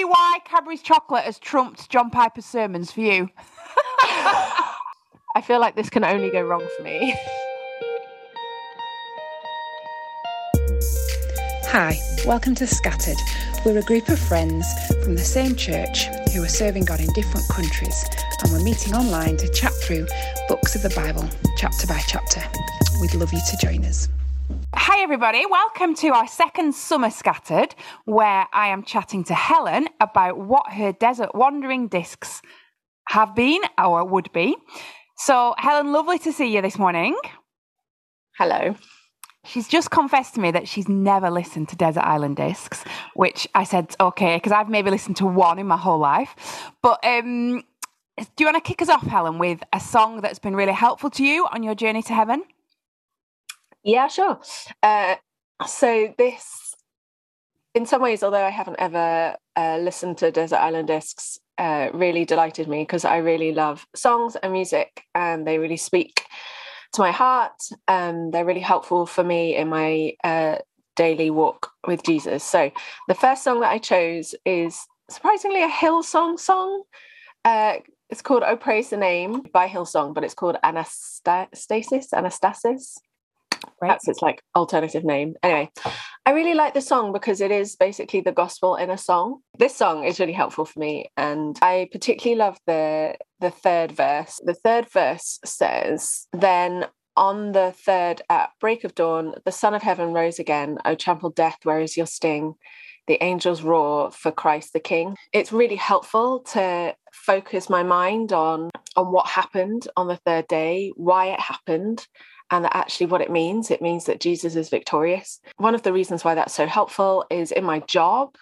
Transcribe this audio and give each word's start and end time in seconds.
me 0.00 0.04
why 0.04 0.38
Cadbury's 0.44 0.80
chocolate 0.80 1.24
has 1.24 1.38
trumped 1.38 1.90
John 1.90 2.08
Piper's 2.08 2.46
sermons 2.46 2.90
for 2.90 3.00
you. 3.00 3.28
I 5.36 5.42
feel 5.42 5.60
like 5.60 5.76
this 5.76 5.90
can 5.90 6.04
only 6.04 6.30
go 6.30 6.40
wrong 6.40 6.66
for 6.76 6.82
me. 6.82 7.14
Hi, 11.66 11.98
welcome 12.26 12.54
to 12.54 12.66
Scattered. 12.66 13.18
We're 13.66 13.78
a 13.78 13.82
group 13.82 14.08
of 14.08 14.18
friends 14.18 14.66
from 15.04 15.16
the 15.16 15.22
same 15.22 15.54
church 15.54 16.06
who 16.32 16.42
are 16.42 16.48
serving 16.48 16.86
God 16.86 17.00
in 17.00 17.12
different 17.12 17.46
countries, 17.48 18.04
and 18.42 18.52
we're 18.52 18.64
meeting 18.64 18.94
online 18.94 19.36
to 19.36 19.48
chat 19.50 19.72
through 19.84 20.06
books 20.48 20.74
of 20.74 20.82
the 20.82 20.90
Bible, 20.96 21.28
chapter 21.58 21.86
by 21.86 22.00
chapter. 22.08 22.42
We'd 23.02 23.14
love 23.14 23.34
you 23.34 23.40
to 23.50 23.56
join 23.58 23.84
us. 23.84 24.08
Hi, 24.74 25.02
everybody. 25.02 25.46
Welcome 25.46 25.94
to 25.96 26.08
our 26.08 26.26
second 26.26 26.74
Summer 26.74 27.10
Scattered, 27.10 27.74
where 28.04 28.46
I 28.52 28.68
am 28.68 28.82
chatting 28.82 29.24
to 29.24 29.34
Helen 29.34 29.88
about 30.00 30.38
what 30.38 30.72
her 30.72 30.92
desert 30.92 31.34
wandering 31.34 31.88
discs 31.88 32.42
have 33.08 33.34
been 33.34 33.60
or 33.78 34.04
would 34.04 34.32
be. 34.32 34.56
So, 35.16 35.54
Helen, 35.58 35.92
lovely 35.92 36.18
to 36.20 36.32
see 36.32 36.54
you 36.54 36.62
this 36.62 36.78
morning. 36.78 37.16
Hello. 38.38 38.74
She's 39.44 39.68
just 39.68 39.90
confessed 39.90 40.34
to 40.34 40.40
me 40.40 40.50
that 40.50 40.68
she's 40.68 40.88
never 40.88 41.30
listened 41.30 41.68
to 41.70 41.76
Desert 41.76 42.04
Island 42.04 42.36
Discs, 42.36 42.84
which 43.14 43.48
I 43.54 43.64
said, 43.64 43.94
okay, 44.00 44.36
because 44.36 44.52
I've 44.52 44.68
maybe 44.68 44.90
listened 44.90 45.16
to 45.16 45.26
one 45.26 45.58
in 45.58 45.66
my 45.66 45.76
whole 45.76 45.98
life. 45.98 46.70
But 46.82 47.04
um, 47.04 47.62
do 48.18 48.26
you 48.38 48.46
want 48.46 48.56
to 48.56 48.68
kick 48.68 48.82
us 48.82 48.88
off, 48.88 49.06
Helen, 49.06 49.38
with 49.38 49.62
a 49.72 49.80
song 49.80 50.20
that's 50.20 50.38
been 50.38 50.54
really 50.54 50.72
helpful 50.72 51.10
to 51.10 51.24
you 51.24 51.46
on 51.52 51.62
your 51.62 51.74
journey 51.74 52.02
to 52.02 52.12
heaven? 52.12 52.44
Yeah, 53.82 54.08
sure. 54.08 54.40
Uh, 54.82 55.16
so 55.66 56.14
this, 56.18 56.74
in 57.74 57.86
some 57.86 58.02
ways, 58.02 58.22
although 58.22 58.44
I 58.44 58.50
haven't 58.50 58.76
ever 58.78 59.36
uh, 59.56 59.78
listened 59.78 60.18
to 60.18 60.30
Desert 60.30 60.58
Island 60.58 60.88
Discs, 60.88 61.38
uh, 61.58 61.88
really 61.92 62.24
delighted 62.24 62.68
me 62.68 62.82
because 62.82 63.04
I 63.04 63.18
really 63.18 63.52
love 63.52 63.86
songs 63.94 64.36
and 64.36 64.52
music, 64.52 65.04
and 65.14 65.46
they 65.46 65.58
really 65.58 65.76
speak 65.76 66.24
to 66.94 67.02
my 67.02 67.10
heart. 67.10 67.60
Um, 67.88 68.30
they're 68.30 68.44
really 68.44 68.60
helpful 68.60 69.06
for 69.06 69.22
me 69.22 69.56
in 69.56 69.68
my 69.68 70.14
uh, 70.24 70.56
daily 70.96 71.30
walk 71.30 71.70
with 71.86 72.02
Jesus. 72.02 72.44
So 72.44 72.70
the 73.08 73.14
first 73.14 73.44
song 73.44 73.60
that 73.60 73.70
I 73.70 73.78
chose 73.78 74.34
is 74.44 74.86
surprisingly 75.10 75.62
a 75.62 75.68
Hillsong 75.68 76.38
song. 76.38 76.82
Uh, 77.44 77.76
it's 78.10 78.22
called 78.22 78.42
"Oh 78.44 78.56
Praise 78.56 78.90
the 78.90 78.96
Name" 78.96 79.42
by 79.52 79.68
Hillsong, 79.68 80.14
but 80.14 80.24
it's 80.24 80.34
called 80.34 80.56
Anastasis. 80.64 82.08
Anastasis. 82.12 82.98
Right. 83.80 83.88
That's 83.88 84.08
its 84.08 84.22
like 84.22 84.42
alternative 84.54 85.04
name. 85.04 85.34
Anyway, 85.42 85.70
I 86.26 86.32
really 86.32 86.54
like 86.54 86.74
the 86.74 86.80
song 86.80 87.12
because 87.12 87.40
it 87.40 87.50
is 87.50 87.76
basically 87.76 88.20
the 88.20 88.32
gospel 88.32 88.76
in 88.76 88.90
a 88.90 88.98
song. 88.98 89.40
This 89.58 89.74
song 89.74 90.04
is 90.04 90.20
really 90.20 90.32
helpful 90.32 90.64
for 90.64 90.78
me, 90.78 91.10
and 91.16 91.58
I 91.62 91.88
particularly 91.90 92.38
love 92.38 92.58
the 92.66 93.16
the 93.40 93.50
third 93.50 93.92
verse. 93.92 94.38
The 94.44 94.54
third 94.54 94.88
verse 94.90 95.38
says, 95.44 96.28
"Then 96.32 96.86
on 97.16 97.52
the 97.52 97.72
third 97.72 98.22
at 98.30 98.50
break 98.60 98.84
of 98.84 98.94
dawn, 98.94 99.34
the 99.44 99.52
Son 99.52 99.74
of 99.74 99.82
Heaven 99.82 100.12
rose 100.12 100.38
again. 100.38 100.78
O 100.84 100.94
trampled 100.94 101.34
death, 101.34 101.58
where 101.64 101.80
is 101.80 101.96
your 101.96 102.06
sting? 102.06 102.54
The 103.06 103.22
angels 103.24 103.62
roar 103.62 104.10
for 104.10 104.30
Christ 104.30 104.72
the 104.72 104.80
King." 104.80 105.16
It's 105.32 105.52
really 105.52 105.76
helpful 105.76 106.40
to 106.52 106.94
focus 107.12 107.68
my 107.70 107.82
mind 107.82 108.32
on 108.32 108.70
on 108.96 109.12
what 109.12 109.26
happened 109.26 109.88
on 109.96 110.08
the 110.08 110.16
third 110.16 110.46
day, 110.48 110.92
why 110.96 111.26
it 111.26 111.40
happened, 111.40 112.06
and 112.50 112.64
that 112.64 112.76
actually 112.76 113.06
what 113.06 113.20
it 113.20 113.30
means 113.30 113.70
it 113.70 113.82
means 113.82 114.04
that 114.04 114.20
jesus 114.20 114.56
is 114.56 114.68
victorious. 114.68 115.40
One 115.56 115.74
of 115.74 115.82
the 115.82 115.92
reasons 115.92 116.24
why 116.24 116.34
that's 116.34 116.54
so 116.54 116.66
helpful 116.66 117.24
is 117.30 117.52
in 117.52 117.64
my 117.64 117.80
job 117.80 118.36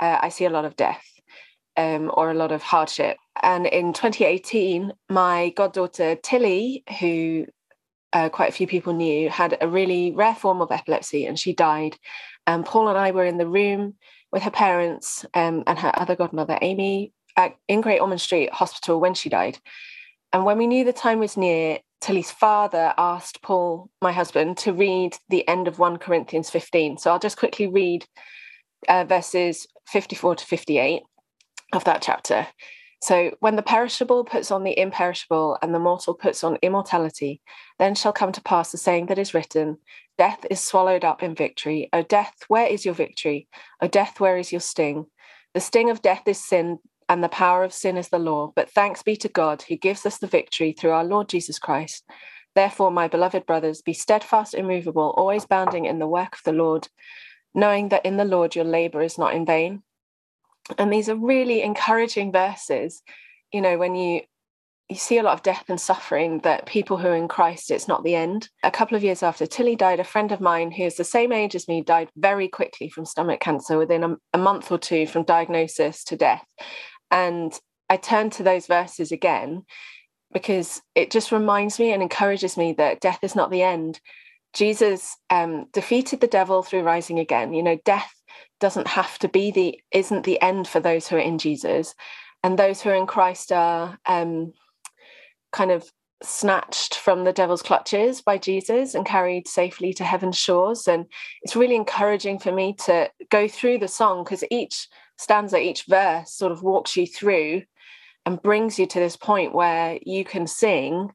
uh, 0.00 0.18
i 0.20 0.28
see 0.28 0.44
a 0.44 0.50
lot 0.50 0.64
of 0.64 0.76
death 0.76 1.04
um, 1.76 2.10
or 2.14 2.30
a 2.30 2.34
lot 2.34 2.52
of 2.52 2.62
hardship. 2.62 3.16
And 3.42 3.66
in 3.66 3.92
2018 3.92 4.92
my 5.10 5.52
goddaughter 5.56 6.16
tilly 6.16 6.84
who 7.00 7.46
uh, 8.12 8.28
quite 8.28 8.48
a 8.48 8.52
few 8.52 8.68
people 8.68 8.92
knew 8.92 9.28
had 9.28 9.58
a 9.60 9.68
really 9.68 10.12
rare 10.12 10.36
form 10.36 10.62
of 10.62 10.70
epilepsy 10.70 11.26
and 11.26 11.38
she 11.38 11.52
died. 11.52 11.96
And 12.46 12.64
paul 12.64 12.88
and 12.88 12.98
i 12.98 13.10
were 13.10 13.24
in 13.24 13.38
the 13.38 13.48
room 13.48 13.94
with 14.32 14.42
her 14.42 14.50
parents 14.50 15.24
um, 15.34 15.62
and 15.66 15.78
her 15.78 15.92
other 15.94 16.16
godmother 16.16 16.58
amy 16.60 17.12
at, 17.36 17.56
in 17.68 17.80
great 17.80 18.00
ormond 18.00 18.20
street 18.20 18.52
hospital 18.52 19.00
when 19.00 19.14
she 19.14 19.28
died. 19.28 19.58
And 20.32 20.44
when 20.44 20.58
we 20.58 20.66
knew 20.66 20.84
the 20.84 20.92
time 20.92 21.20
was 21.20 21.36
near 21.36 21.78
Tilly's 22.04 22.30
father 22.30 22.92
asked 22.98 23.40
Paul, 23.40 23.88
my 24.02 24.12
husband, 24.12 24.58
to 24.58 24.74
read 24.74 25.16
the 25.30 25.48
end 25.48 25.66
of 25.66 25.78
1 25.78 25.96
Corinthians 25.96 26.50
15. 26.50 26.98
So 26.98 27.10
I'll 27.10 27.18
just 27.18 27.38
quickly 27.38 27.66
read 27.66 28.04
uh, 28.90 29.04
verses 29.04 29.66
54 29.88 30.36
to 30.36 30.44
58 30.44 31.02
of 31.72 31.84
that 31.84 32.02
chapter. 32.02 32.46
So, 33.02 33.34
when 33.40 33.56
the 33.56 33.62
perishable 33.62 34.24
puts 34.24 34.50
on 34.50 34.64
the 34.64 34.78
imperishable 34.78 35.58
and 35.62 35.74
the 35.74 35.78
mortal 35.78 36.12
puts 36.12 36.44
on 36.44 36.58
immortality, 36.60 37.40
then 37.78 37.94
shall 37.94 38.12
come 38.12 38.32
to 38.32 38.42
pass 38.42 38.70
the 38.70 38.78
saying 38.78 39.06
that 39.06 39.18
is 39.18 39.32
written 39.32 39.78
Death 40.18 40.44
is 40.50 40.60
swallowed 40.60 41.04
up 41.04 41.22
in 41.22 41.34
victory. 41.34 41.88
O 41.94 42.02
death, 42.02 42.34
where 42.48 42.66
is 42.66 42.84
your 42.84 42.94
victory? 42.94 43.48
O 43.80 43.88
death, 43.88 44.20
where 44.20 44.36
is 44.36 44.52
your 44.52 44.60
sting? 44.60 45.06
The 45.54 45.60
sting 45.60 45.88
of 45.88 46.02
death 46.02 46.22
is 46.26 46.44
sin, 46.44 46.78
and 47.08 47.22
the 47.22 47.28
power 47.28 47.64
of 47.64 47.72
sin 47.72 47.96
is 47.96 48.08
the 48.08 48.18
law. 48.18 48.52
But 48.54 48.70
thanks 48.70 49.02
be 49.02 49.16
to 49.16 49.28
God 49.28 49.62
who 49.62 49.76
gives 49.76 50.06
us 50.06 50.18
the 50.18 50.26
victory 50.26 50.72
through 50.72 50.92
our 50.92 51.04
Lord 51.04 51.28
Jesus 51.28 51.58
Christ. 51.58 52.04
Therefore, 52.54 52.90
my 52.90 53.08
beloved 53.08 53.46
brothers, 53.46 53.82
be 53.82 53.92
steadfast, 53.92 54.54
immovable, 54.54 55.12
always 55.16 55.44
bounding 55.46 55.86
in 55.86 55.98
the 55.98 56.06
work 56.06 56.34
of 56.34 56.40
the 56.44 56.52
Lord, 56.52 56.88
knowing 57.54 57.88
that 57.88 58.06
in 58.06 58.16
the 58.16 58.24
Lord 58.24 58.54
your 58.54 58.64
labor 58.64 59.02
is 59.02 59.18
not 59.18 59.34
in 59.34 59.44
vain. 59.44 59.82
And 60.78 60.92
these 60.92 61.08
are 61.08 61.16
really 61.16 61.62
encouraging 61.62 62.32
verses. 62.32 63.02
You 63.52 63.60
know, 63.60 63.76
when 63.76 63.94
you 63.94 64.22
you 64.88 64.96
see 64.96 65.16
a 65.16 65.22
lot 65.22 65.32
of 65.32 65.42
death 65.42 65.64
and 65.68 65.80
suffering 65.80 66.40
that 66.40 66.66
people 66.66 66.98
who 66.98 67.08
are 67.08 67.16
in 67.16 67.26
Christ, 67.26 67.70
it's 67.70 67.88
not 67.88 68.04
the 68.04 68.14
end. 68.14 68.50
A 68.62 68.70
couple 68.70 68.96
of 68.96 69.02
years 69.02 69.22
after 69.22 69.46
Tilly 69.46 69.76
died, 69.76 69.98
a 69.98 70.04
friend 70.04 70.30
of 70.30 70.42
mine 70.42 70.70
who's 70.70 70.96
the 70.96 71.04
same 71.04 71.32
age 71.32 71.54
as 71.54 71.68
me 71.68 71.80
died 71.80 72.10
very 72.16 72.48
quickly 72.48 72.90
from 72.90 73.06
stomach 73.06 73.40
cancer 73.40 73.78
within 73.78 74.04
a, 74.04 74.16
a 74.34 74.38
month 74.38 74.70
or 74.70 74.76
two 74.76 75.06
from 75.06 75.24
diagnosis 75.24 76.04
to 76.04 76.16
death. 76.16 76.44
And 77.10 77.52
I 77.88 77.96
turn 77.96 78.30
to 78.30 78.42
those 78.42 78.66
verses 78.66 79.12
again 79.12 79.64
because 80.32 80.82
it 80.94 81.10
just 81.10 81.32
reminds 81.32 81.78
me 81.78 81.92
and 81.92 82.02
encourages 82.02 82.56
me 82.56 82.72
that 82.74 83.00
death 83.00 83.20
is 83.22 83.36
not 83.36 83.50
the 83.50 83.62
end. 83.62 84.00
Jesus 84.52 85.16
um, 85.30 85.66
defeated 85.72 86.20
the 86.20 86.26
devil 86.26 86.62
through 86.62 86.82
rising 86.82 87.18
again. 87.18 87.52
You 87.54 87.62
know, 87.62 87.78
death 87.84 88.12
doesn't 88.60 88.88
have 88.88 89.18
to 89.20 89.28
be 89.28 89.50
the 89.50 89.80
isn't 89.92 90.24
the 90.24 90.40
end 90.40 90.68
for 90.68 90.80
those 90.80 91.08
who 91.08 91.16
are 91.16 91.20
in 91.20 91.38
Jesus, 91.38 91.94
and 92.42 92.58
those 92.58 92.80
who 92.80 92.90
are 92.90 92.94
in 92.94 93.06
Christ 93.06 93.52
are 93.52 93.98
um, 94.06 94.52
kind 95.52 95.70
of 95.70 95.90
snatched 96.22 96.96
from 96.96 97.24
the 97.24 97.32
devil's 97.32 97.62
clutches 97.62 98.22
by 98.22 98.38
Jesus 98.38 98.94
and 98.94 99.04
carried 99.04 99.46
safely 99.46 99.92
to 99.94 100.04
heaven's 100.04 100.38
shores. 100.38 100.88
And 100.88 101.06
it's 101.42 101.56
really 101.56 101.76
encouraging 101.76 102.38
for 102.38 102.52
me 102.52 102.74
to 102.84 103.10
go 103.30 103.46
through 103.46 103.78
the 103.78 103.88
song 103.88 104.24
because 104.24 104.44
each 104.50 104.88
stanza, 105.16 105.58
each 105.58 105.84
verse 105.88 106.32
sort 106.32 106.52
of 106.52 106.62
walks 106.62 106.96
you 106.96 107.06
through 107.06 107.62
and 108.26 108.42
brings 108.42 108.78
you 108.78 108.86
to 108.86 108.98
this 108.98 109.16
point 109.16 109.54
where 109.54 109.98
you 110.02 110.24
can 110.24 110.46
sing 110.46 111.10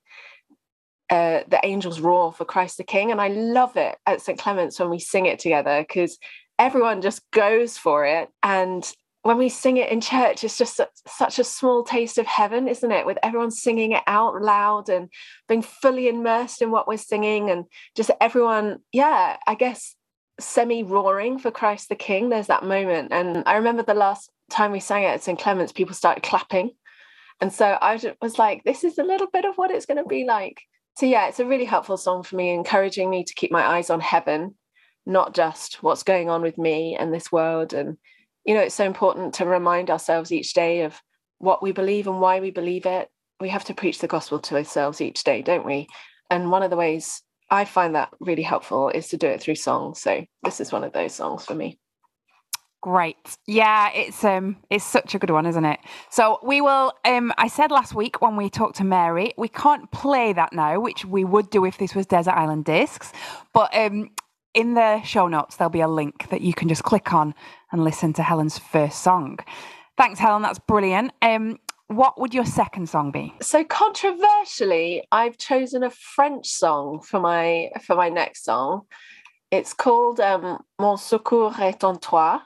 uh, 1.09 1.41
the 1.47 1.59
angels 1.63 1.99
roar 1.99 2.31
for 2.31 2.45
Christ 2.45 2.77
the 2.77 2.83
King. 2.83 3.11
And 3.11 3.19
I 3.19 3.29
love 3.29 3.75
it 3.77 3.97
at 4.05 4.21
St. 4.21 4.37
Clement's 4.37 4.79
when 4.79 4.89
we 4.89 4.99
sing 4.99 5.25
it 5.25 5.39
together 5.39 5.83
because 5.87 6.17
everyone 6.59 7.01
just 7.01 7.29
goes 7.31 7.77
for 7.77 8.05
it. 8.05 8.29
And 8.43 8.89
when 9.23 9.37
we 9.37 9.49
sing 9.49 9.77
it 9.77 9.91
in 9.91 10.01
church, 10.01 10.43
it's 10.43 10.57
just 10.57 10.79
such 11.07 11.39
a 11.39 11.43
small 11.43 11.83
taste 11.83 12.17
of 12.17 12.25
heaven, 12.25 12.67
isn't 12.67 12.91
it? 12.91 13.05
With 13.05 13.17
everyone 13.23 13.51
singing 13.51 13.91
it 13.93 14.03
out 14.07 14.41
loud 14.41 14.87
and 14.87 15.09
being 15.47 15.61
fully 15.61 16.07
immersed 16.07 16.61
in 16.61 16.71
what 16.71 16.87
we're 16.87 16.97
singing, 16.97 17.49
and 17.49 17.66
just 17.95 18.11
everyone, 18.21 18.79
yeah, 18.93 19.37
I 19.45 19.55
guess 19.55 19.95
semi 20.39 20.83
roaring 20.83 21.39
for 21.39 21.51
Christ 21.51 21.89
the 21.89 21.95
King. 21.95 22.29
There's 22.29 22.47
that 22.47 22.63
moment. 22.63 23.11
And 23.11 23.44
I 23.45 23.55
remember 23.55 23.83
the 23.83 23.94
last 23.94 24.29
time 24.50 24.72
we 24.72 24.79
sang 24.79 25.03
it 25.03 25.07
at 25.07 25.23
St. 25.23 25.40
Clement's, 25.40 25.72
people 25.72 25.93
started 25.93 26.23
clapping. 26.23 26.72
And 27.41 27.53
so 27.53 27.78
I 27.81 27.99
was 28.22 28.37
like, 28.37 28.64
this 28.64 28.84
is 28.84 28.97
a 28.97 29.03
little 29.03 29.28
bit 29.31 29.46
of 29.46 29.55
what 29.55 29.72
it's 29.72 29.85
going 29.85 29.97
to 29.97 30.05
be 30.05 30.25
like. 30.25 30.61
So, 30.97 31.05
yeah, 31.05 31.28
it's 31.28 31.40
a 31.40 31.46
really 31.46 31.66
helpful 31.66 31.96
song 31.96 32.23
for 32.23 32.35
me, 32.35 32.49
encouraging 32.49 33.09
me 33.09 33.23
to 33.23 33.34
keep 33.34 33.52
my 33.52 33.66
eyes 33.66 33.90
on 33.90 34.02
heaven, 34.02 34.55
not 35.05 35.34
just 35.34 35.81
what's 35.81 36.03
going 36.03 36.29
on 36.29 36.41
with 36.41 36.58
me 36.58 36.97
and 36.97 37.14
this 37.14 37.31
world. 37.31 37.73
And, 37.73 37.97
you 38.43 38.53
know, 38.53 38.61
it's 38.61 38.75
so 38.75 38.85
important 38.85 39.35
to 39.35 39.46
remind 39.46 39.90
ourselves 39.90 40.34
each 40.34 40.53
day 40.53 40.81
of 40.81 41.02
what 41.37 41.64
we 41.64 41.72
believe 41.72 42.08
and 42.08 42.19
why 42.19 42.41
we 42.41 42.52
believe 42.52 42.85
it. 42.85 43.09
We 43.40 43.47
have 43.49 43.64
to 43.66 43.73
preach 43.73 43.99
the 43.99 44.08
gospel 44.08 44.40
to 44.40 44.58
ourselves 44.58 44.99
each 44.99 45.23
day, 45.23 45.41
don't 45.41 45.66
we? 45.66 45.87
And 46.29 46.52
one 46.52 46.64
of 46.64 46.69
the 46.69 46.75
ways 46.75 47.22
I 47.51 47.66
find 47.66 47.96
that 47.96 48.09
really 48.19 48.43
helpful 48.43 48.90
is 48.90 49.07
to 49.09 49.17
do 49.17 49.28
it 49.28 49.41
through 49.41 49.55
songs. 49.55 50.01
So 50.01 50.25
this 50.43 50.59
is 50.59 50.72
one 50.72 50.84
of 50.84 50.93
those 50.93 51.13
songs 51.13 51.46
for 51.46 51.55
me. 51.55 51.79
Great. 52.81 53.17
Yeah, 53.46 53.91
it's 53.93 54.23
um 54.23 54.55
it's 54.69 54.85
such 54.85 55.13
a 55.13 55.19
good 55.19 55.31
one, 55.31 55.46
isn't 55.46 55.66
it? 55.66 55.79
So 56.09 56.40
we 56.41 56.61
will 56.61 56.93
um 57.03 57.34
I 57.37 57.49
said 57.49 57.72
last 57.72 57.93
week 57.93 58.22
when 58.22 58.37
we 58.37 58.49
talked 58.49 58.78
to 58.78 58.85
Mary, 58.85 59.34
we 59.37 59.49
can't 59.49 59.91
play 59.91 60.31
that 60.31 60.53
now, 60.53 60.79
which 60.79 61.03
we 61.03 61.25
would 61.25 61.49
do 61.49 61.66
if 61.66 61.78
this 61.78 61.93
was 61.93 62.05
Desert 62.05 62.35
Island 62.35 62.63
Discs. 62.66 63.11
But 63.53 63.75
um 63.75 64.11
in 64.53 64.73
the 64.75 65.02
show 65.03 65.28
notes, 65.28 65.57
there'll 65.57 65.69
be 65.69 65.81
a 65.81 65.87
link 65.87 66.29
that 66.29 66.41
you 66.41 66.53
can 66.53 66.69
just 66.69 66.84
click 66.84 67.13
on 67.13 67.35
and 67.72 67.84
listen 67.84 68.13
to 68.13 68.23
Helen's 68.23 68.57
first 68.57 69.02
song. 69.03 69.40
Thanks, 69.97 70.19
Helen. 70.19 70.41
That's 70.41 70.59
brilliant. 70.59 71.11
Um, 71.22 71.59
what 71.90 72.20
would 72.20 72.36
your 72.36 72.46
second 72.46 72.88
song 72.88 73.12
be? 73.12 73.34
So 73.41 73.64
controversially, 73.64 75.03
I've 75.12 75.38
chosen 75.38 75.84
a 75.84 75.90
French 75.90 76.47
song 76.47 77.02
for 77.02 77.20
my 77.20 77.72
for 77.82 77.96
my 77.96 78.09
next 78.09 78.46
song. 78.46 78.84
It's 79.50 79.74
called 79.74 80.20
um, 80.20 80.59
Mon 80.80 80.97
secours 80.97 81.58
est 81.59 81.84
en 81.84 81.97
toi, 81.97 82.40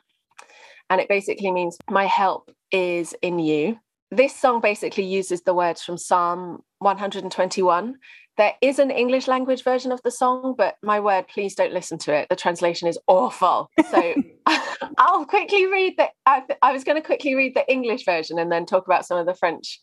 and 0.90 1.02
it 1.02 1.10
basically 1.10 1.52
means 1.52 1.78
my 1.92 2.06
help 2.06 2.52
is 2.72 3.14
in 3.22 3.38
you. 3.38 3.78
This 4.12 4.34
song 4.34 4.62
basically 4.62 5.04
uses 5.04 5.42
the 5.42 5.54
words 5.54 5.84
from 5.84 5.98
Psalm 5.98 6.64
121. 6.80 7.96
There 8.38 8.54
is 8.62 8.80
an 8.80 8.90
English 8.90 9.28
language 9.28 9.64
version 9.64 9.92
of 9.92 10.02
the 10.04 10.12
song, 10.12 10.56
but 10.58 10.76
my 10.82 11.00
word, 11.00 11.28
please 11.28 11.54
don't 11.54 11.74
listen 11.74 12.00
to 12.00 12.14
it. 12.14 12.28
The 12.30 12.36
translation 12.36 12.88
is 12.88 12.98
awful. 13.08 13.70
So 13.92 14.16
I'll 14.98 15.26
quickly 15.26 15.68
read 15.68 15.96
the. 15.98 16.08
I, 16.26 16.42
I 16.62 16.72
was 16.72 16.84
going 16.84 17.00
to 17.00 17.06
quickly 17.06 17.36
read 17.36 17.56
the 17.56 17.70
English 17.72 18.06
version 18.06 18.40
and 18.40 18.52
then 18.52 18.66
talk 18.66 18.88
about 18.88 19.06
some 19.06 19.18
of 19.18 19.28
the 19.28 19.36
French 19.36 19.80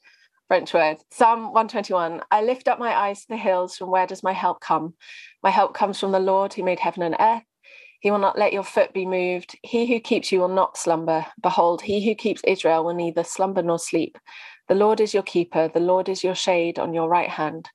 French 0.48 0.74
words. 0.74 1.04
Psalm 1.12 1.52
121 1.52 2.22
I 2.32 2.42
lift 2.42 2.66
up 2.66 2.80
my 2.80 2.92
eyes 2.92 3.20
to 3.20 3.28
the 3.28 3.36
hills. 3.36 3.76
From 3.76 3.90
where 3.90 4.06
does 4.06 4.24
my 4.24 4.32
help 4.32 4.60
come? 4.60 4.94
My 5.44 5.50
help 5.50 5.74
comes 5.74 6.00
from 6.00 6.10
the 6.10 6.18
Lord 6.18 6.52
who 6.52 6.64
made 6.64 6.80
heaven 6.80 7.04
and 7.04 7.16
earth. 7.20 7.44
He 8.00 8.10
will 8.10 8.18
not 8.18 8.38
let 8.38 8.52
your 8.52 8.64
foot 8.64 8.92
be 8.92 9.06
moved. 9.06 9.56
He 9.62 9.86
who 9.86 10.00
keeps 10.00 10.32
you 10.32 10.40
will 10.40 10.48
not 10.48 10.76
slumber. 10.76 11.26
Behold, 11.40 11.82
he 11.82 12.04
who 12.04 12.14
keeps 12.16 12.40
Israel 12.44 12.82
will 12.82 12.94
neither 12.94 13.22
slumber 13.22 13.62
nor 13.62 13.78
sleep. 13.78 14.18
The 14.68 14.74
Lord 14.74 15.00
is 15.00 15.14
your 15.14 15.22
keeper. 15.22 15.68
The 15.68 15.80
Lord 15.80 16.08
is 16.08 16.24
your 16.24 16.34
shade 16.34 16.78
on 16.78 16.94
your 16.94 17.08
right 17.08 17.28
hand. 17.28 17.68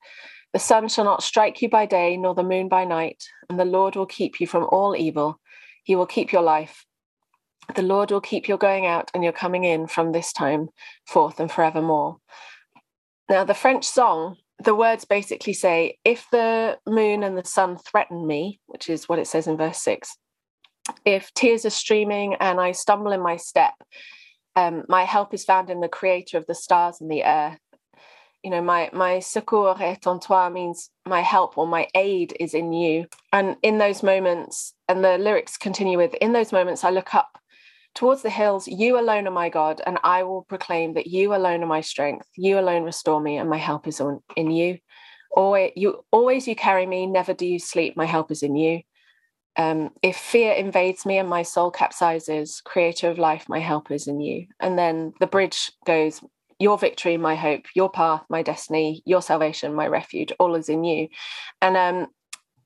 The 0.55 0.59
sun 0.59 0.87
shall 0.87 1.03
not 1.03 1.21
strike 1.21 1.61
you 1.61 1.67
by 1.67 1.85
day, 1.85 2.15
nor 2.15 2.33
the 2.33 2.41
moon 2.41 2.69
by 2.69 2.85
night. 2.85 3.21
And 3.49 3.59
the 3.59 3.65
Lord 3.65 3.97
will 3.97 4.05
keep 4.05 4.39
you 4.39 4.47
from 4.47 4.63
all 4.71 4.95
evil. 4.95 5.37
He 5.83 5.97
will 5.97 6.05
keep 6.05 6.31
your 6.31 6.43
life. 6.43 6.85
The 7.75 7.81
Lord 7.81 8.09
will 8.09 8.21
keep 8.21 8.47
your 8.47 8.57
going 8.57 8.85
out 8.85 9.11
and 9.13 9.21
your 9.21 9.33
coming 9.33 9.65
in 9.65 9.85
from 9.87 10.13
this 10.13 10.31
time 10.31 10.69
forth 11.05 11.41
and 11.41 11.51
forevermore. 11.51 12.19
Now, 13.29 13.43
the 13.43 13.53
French 13.53 13.83
song 13.83 14.37
the 14.63 14.73
words 14.73 15.03
basically 15.03 15.51
say 15.51 15.97
if 16.05 16.25
the 16.31 16.77
moon 16.87 17.23
and 17.23 17.37
the 17.37 17.43
sun 17.43 17.75
threaten 17.75 18.25
me, 18.25 18.61
which 18.67 18.89
is 18.89 19.09
what 19.09 19.19
it 19.19 19.27
says 19.27 19.47
in 19.47 19.57
verse 19.57 19.81
six, 19.81 20.15
if 21.03 21.33
tears 21.33 21.65
are 21.65 21.69
streaming 21.69 22.35
and 22.35 22.61
I 22.61 22.71
stumble 22.71 23.11
in 23.11 23.21
my 23.21 23.35
step, 23.35 23.73
um, 24.55 24.85
my 24.87 25.03
help 25.03 25.33
is 25.33 25.43
found 25.43 25.69
in 25.69 25.81
the 25.81 25.89
creator 25.89 26.37
of 26.37 26.45
the 26.47 26.55
stars 26.55 27.01
and 27.01 27.11
the 27.11 27.25
earth. 27.25 27.59
You 28.45 28.51
know, 28.51 28.61
my 28.61 28.91
my 28.93 29.17
secours 29.21 29.81
est 29.81 30.05
en 30.05 30.19
toi 30.19 30.49
means 30.49 30.91
my 31.07 31.21
help 31.21 31.57
or 31.57 31.65
my 31.65 31.87
aid 31.95 32.37
is 32.39 32.53
in 32.53 32.71
you. 32.73 33.07
And 33.33 33.55
in 33.63 33.79
those 33.79 34.03
moments, 34.03 34.75
and 34.87 35.03
the 35.03 35.17
lyrics 35.17 35.57
continue 35.57 35.97
with, 35.97 36.13
in 36.21 36.31
those 36.31 36.51
moments 36.51 36.83
I 36.83 36.91
look 36.91 37.15
up 37.15 37.39
towards 37.95 38.21
the 38.21 38.29
hills, 38.29 38.67
you 38.67 38.99
alone 38.99 39.27
are 39.27 39.31
my 39.31 39.49
God, 39.49 39.81
and 39.87 39.97
I 40.03 40.21
will 40.21 40.43
proclaim 40.43 40.93
that 40.93 41.07
you 41.07 41.33
alone 41.33 41.63
are 41.63 41.65
my 41.65 41.81
strength. 41.81 42.27
You 42.37 42.59
alone 42.59 42.83
restore 42.83 43.19
me, 43.19 43.37
and 43.37 43.49
my 43.49 43.57
help 43.57 43.87
is 43.87 43.99
on, 43.99 44.21
in 44.35 44.51
you. 44.51 44.77
Always 45.31 45.71
you 45.75 46.05
always 46.11 46.47
you 46.47 46.55
carry 46.55 46.85
me, 46.85 47.07
never 47.07 47.33
do 47.33 47.47
you 47.47 47.57
sleep. 47.57 47.97
My 47.97 48.05
help 48.05 48.29
is 48.29 48.43
in 48.43 48.55
you. 48.55 48.81
Um, 49.57 49.89
if 50.03 50.17
fear 50.17 50.53
invades 50.53 51.03
me 51.03 51.17
and 51.17 51.27
my 51.27 51.41
soul 51.41 51.71
capsizes, 51.71 52.63
creator 52.63 53.09
of 53.09 53.17
life, 53.17 53.49
my 53.49 53.59
help 53.59 53.89
is 53.89 54.05
in 54.05 54.19
you. 54.19 54.45
And 54.59 54.77
then 54.77 55.13
the 55.19 55.27
bridge 55.27 55.71
goes, 55.83 56.21
Your 56.59 56.77
victory, 56.77 57.17
my 57.17 57.35
hope, 57.35 57.65
your 57.75 57.89
path, 57.89 58.23
my 58.29 58.41
destiny, 58.41 59.03
your 59.05 59.21
salvation, 59.21 59.73
my 59.73 59.87
refuge, 59.87 60.31
all 60.39 60.55
is 60.55 60.69
in 60.69 60.83
you. 60.83 61.09
And 61.61 61.75
um, 61.75 62.07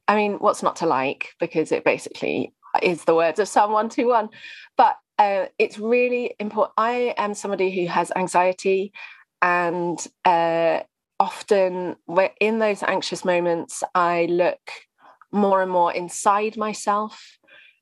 I 0.08 0.16
mean, 0.16 0.34
what's 0.34 0.64
not 0.64 0.78
to 0.78 0.86
like? 0.86 1.30
Because 1.40 1.72
it 1.72 1.84
basically 1.84 2.54
is 2.84 3.04
the 3.04 3.16
words 3.16 3.40
of 3.40 3.48
Psalm 3.48 3.72
121. 3.72 4.30
But 4.78 4.98
uh, 5.18 5.46
it's 5.58 5.80
really 5.80 6.36
important. 6.40 6.74
I 6.78 7.14
am 7.18 7.34
somebody 7.34 7.72
who 7.76 7.88
has 7.88 8.12
anxiety, 8.16 8.94
and 9.42 10.00
uh, 10.24 10.82
often 11.20 11.96
in 12.40 12.60
those 12.60 12.84
anxious 12.84 13.26
moments, 13.26 13.84
I 13.94 14.26
look 14.26 14.72
more 15.32 15.62
and 15.62 15.72
more 15.72 15.94
inside 15.94 16.58
myself 16.58 17.38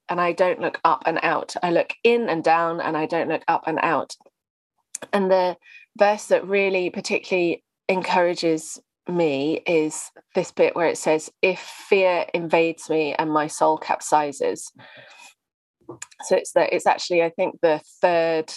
and 0.09 0.19
I 0.19 0.31
don't 0.31 0.61
look 0.61 0.79
up 0.83 1.03
and 1.05 1.19
out. 1.21 1.55
I 1.61 1.71
look 1.71 1.93
in 2.03 2.29
and 2.29 2.43
down 2.43 2.81
and 2.81 2.95
I 2.97 3.05
don't 3.05 3.29
look 3.29 3.43
up 3.47 3.63
and 3.67 3.79
out. 3.81 4.15
And 5.13 5.29
the 5.29 5.57
verse 5.97 6.25
that 6.25 6.47
really 6.47 6.89
particularly 6.89 7.63
encourages 7.89 8.79
me 9.07 9.61
is 9.65 10.11
this 10.35 10.51
bit 10.51 10.75
where 10.75 10.87
it 10.87 10.97
says, 10.97 11.31
If 11.41 11.59
fear 11.59 12.25
invades 12.33 12.89
me 12.89 13.13
and 13.13 13.31
my 13.31 13.47
soul 13.47 13.77
capsizes. 13.77 14.71
So 16.23 16.35
it's 16.35 16.51
that 16.53 16.73
it's 16.73 16.85
actually 16.85 17.23
i 17.23 17.29
think 17.29 17.59
the 17.61 17.79
third 18.01 18.53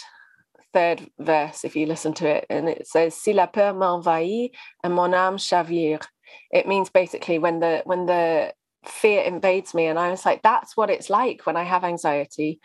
third 0.72 1.08
verse 1.20 1.64
if 1.64 1.76
you 1.76 1.87
listen 1.87 2.12
to 2.14 2.26
it 2.26 2.44
and 2.50 2.69
it 2.69 2.87
says 2.87 3.14
si 3.14 3.32
la 3.32 3.46
peur 3.46 3.72
m'envahit 3.72 4.50
et 4.82 4.88
mon 4.88 5.12
âme 5.12 5.38
chavire. 5.38 6.04
It 6.50 6.66
means 6.66 6.90
basically 6.90 7.38
when 7.38 7.60
the 7.60 7.82
when 7.84 8.06
the 8.06 8.52
fear 8.86 9.22
invades 9.22 9.75
me 9.75 9.86
and 9.86 9.98
i 9.98 10.10
was 10.10 10.25
like 10.25 10.43
that's 10.43 10.75
what 10.76 10.88
it's 10.90 11.10
like 11.10 11.46
when 11.46 11.56
i 11.56 11.62
have 11.62 11.84
anxiety. 11.84 12.60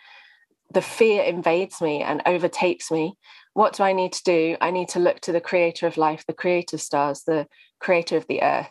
The 0.72 0.82
fear 0.82 1.24
invades 1.24 1.80
me 1.80 2.02
and 2.02 2.24
overtakes 2.26 2.90
me 2.90 3.14
what 3.56 3.74
do 3.74 3.84
i 3.84 3.94
need 3.94 4.14
to 4.14 4.24
do? 4.24 4.58
I 4.62 4.70
need 4.70 4.90
to 4.90 5.00
look 5.00 5.20
to 5.22 5.32
the 5.32 5.42
creator 5.42 5.88
of 5.88 5.98
life 5.98 6.24
the 6.28 6.34
creator 6.34 6.76
of 6.76 6.82
stars 6.82 7.24
the 7.24 7.48
creator 7.80 8.18
of 8.18 8.28
the 8.28 8.44
earth 8.44 8.70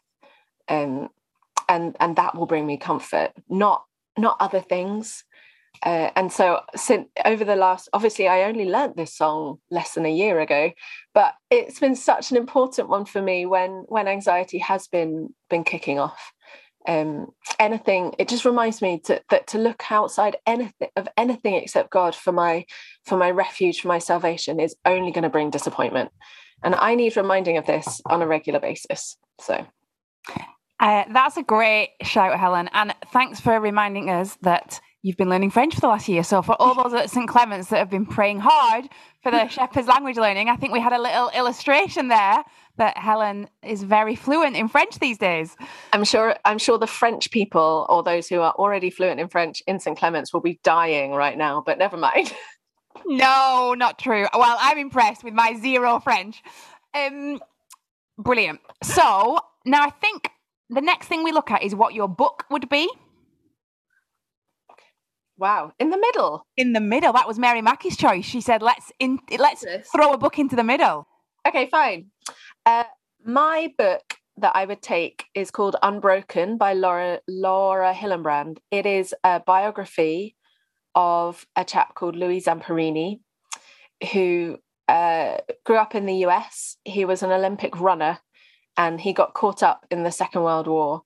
um, 0.69 1.09
and 1.69 1.97
and 1.99 2.17
that 2.17 2.37
will 2.37 2.47
bring 2.47 2.67
me 2.67 2.77
comfort 2.77 3.33
not 3.49 3.85
not 4.17 4.37
other 4.39 4.61
things. 4.61 5.25
Uh, 5.83 6.09
and 6.15 6.31
so 6.31 6.61
since 6.77 7.09
over 7.25 7.45
the 7.45 7.57
last 7.57 7.89
obviously 7.93 8.29
i 8.29 8.45
only 8.45 8.65
learnt 8.65 8.97
this 8.97 9.13
song 9.13 9.59
less 9.73 9.95
than 9.95 10.07
a 10.07 10.17
year 10.23 10.39
ago 10.39 10.71
but 11.13 11.35
it's 11.51 11.81
been 11.81 11.97
such 11.97 12.31
an 12.31 12.37
important 12.37 12.89
one 12.89 13.05
for 13.05 13.21
me 13.21 13.45
when 13.45 13.85
when 13.89 14.07
anxiety 14.07 14.59
has 14.59 14.87
been 14.87 15.35
been 15.51 15.65
kicking 15.65 15.99
off 15.99 16.33
um, 16.87 17.29
anything 17.59 18.15
it 18.19 18.29
just 18.29 18.45
reminds 18.45 18.83
me 18.83 18.99
to, 19.05 19.21
that 19.31 19.47
to 19.49 19.59
look 19.59 19.91
outside 19.91 20.37
anything 20.47 20.89
of 20.97 21.09
anything 21.17 21.55
except 21.55 21.91
god 21.91 22.15
for 22.15 22.33
my 22.33 22.65
for 23.05 23.17
my 23.17 23.31
refuge 23.31 23.81
for 23.81 23.89
my 23.89 23.99
salvation 23.99 24.61
is 24.61 24.77
only 24.85 25.11
going 25.11 25.23
to 25.23 25.31
bring 25.31 25.51
disappointment 25.51 26.11
and 26.63 26.75
i 26.75 26.95
need 26.95 27.17
reminding 27.17 27.57
of 27.57 27.67
this 27.67 28.01
on 28.07 28.23
a 28.23 28.27
regular 28.27 28.61
basis 28.61 29.17
so 29.41 29.67
uh, 30.81 31.05
that's 31.13 31.37
a 31.37 31.43
great 31.43 31.91
shout 32.03 32.39
helen 32.39 32.69
and 32.73 32.95
thanks 33.13 33.41
for 33.41 33.59
reminding 33.61 34.11
us 34.11 34.37
that 34.43 34.81
you've 35.05 35.19
been 35.19 35.29
learning 35.29 35.51
French 35.51 35.75
for 35.75 35.83
the 35.83 35.87
last 35.87 36.09
year. 36.09 36.25
So 36.25 36.41
for 36.41 36.57
all 36.61 36.75
those 36.75 36.95
at 36.95 37.11
St 37.11 37.29
Clement's 37.29 37.69
that 37.69 37.77
have 37.77 37.91
been 37.91 38.07
praying 38.07 38.41
hard 38.41 38.89
for 39.23 39.31
the 39.31 39.47
Shepherd's 39.49 39.87
language 39.87 40.17
learning, 40.17 40.49
I 40.49 40.57
think 40.57 40.73
we 40.73 40.81
had 40.81 40.95
a 40.95 40.99
little 40.99 41.29
illustration 41.29 42.09
there 42.09 42.43
that 42.77 42.99
Helen 42.99 43.49
is 43.63 43.83
very 43.83 44.17
fluent 44.17 44.57
in 44.57 44.69
French 44.69 44.99
these 44.99 45.19
days. 45.19 45.57
I'm 45.93 46.05
sure 46.05 46.37
I'm 46.45 46.59
sure 46.59 46.79
the 46.79 46.87
French 46.87 47.31
people 47.31 47.87
or 47.89 48.03
those 48.03 48.29
who 48.29 48.41
are 48.41 48.53
already 48.53 48.91
fluent 48.91 49.21
in 49.21 49.29
French 49.29 49.63
in 49.67 49.79
St 49.79 49.97
Clement's 49.97 50.33
will 50.33 50.41
be 50.41 50.61
dying 50.65 51.13
right 51.13 51.39
now, 51.39 51.63
but 51.65 51.79
never 51.79 51.97
mind. 51.97 52.33
no, 53.07 53.75
not 53.77 53.99
true. 53.99 54.27
Well, 54.35 54.57
I'm 54.61 54.79
impressed 54.79 55.23
with 55.23 55.35
my 55.35 55.55
zero 55.61 56.01
French. 56.01 56.43
Um 56.95 57.41
brilliant. 58.19 58.61
So, 58.83 59.39
now 59.65 59.83
I 59.83 59.91
think 59.91 60.31
the 60.71 60.81
next 60.81 61.07
thing 61.07 61.23
we 61.23 61.33
look 61.33 61.51
at 61.51 61.63
is 61.63 61.75
what 61.75 61.95
your 61.95 62.09
book 62.09 62.45
would 62.51 62.69
be. 62.69 62.91
Wow, 65.37 65.73
in 65.81 65.91
the 65.91 65.99
middle. 65.99 66.47
In 66.57 66.73
the 66.73 66.81
middle. 66.81 67.13
That 67.13 67.27
was 67.27 67.39
Mary 67.39 67.61
Mackie's 67.61 67.97
choice. 67.97 68.25
She 68.25 68.41
said, 68.41 68.63
"Let's 68.63 68.93
in, 69.01 69.19
let's 69.37 69.65
throw 69.95 70.13
a 70.13 70.19
book 70.19 70.39
into 70.39 70.55
the 70.55 70.63
middle." 70.63 71.09
Okay, 71.47 71.67
fine. 71.67 72.11
Uh, 72.67 72.85
my 73.25 73.73
book 73.77 74.15
that 74.39 74.57
I 74.57 74.65
would 74.65 74.83
take 74.83 75.25
is 75.35 75.51
called 75.51 75.77
Unbroken 75.83 76.57
by 76.57 76.73
Laura 76.73 77.21
Laura 77.29 77.93
Hillenbrand. 77.93 78.59
It 78.71 78.87
is 78.87 79.15
a 79.23 79.41
biography 79.41 80.37
of 80.95 81.47
a 81.57 81.65
chap 81.65 81.95
called 81.95 82.17
Louis 82.17 82.41
Zamperini, 82.43 83.21
who 84.13 84.59
uh, 84.89 85.39
grew 85.65 85.77
up 85.77 85.95
in 85.95 86.07
the 86.07 86.27
US. 86.27 86.77
He 86.85 87.05
was 87.05 87.23
an 87.23 87.33
Olympic 87.33 87.79
runner, 87.81 88.19
and 88.77 89.01
he 89.01 89.13
got 89.13 89.35
caught 89.35 89.63
up 89.63 89.87
in 89.91 90.03
the 90.03 90.11
Second 90.11 90.43
World 90.43 90.67
War. 90.67 91.03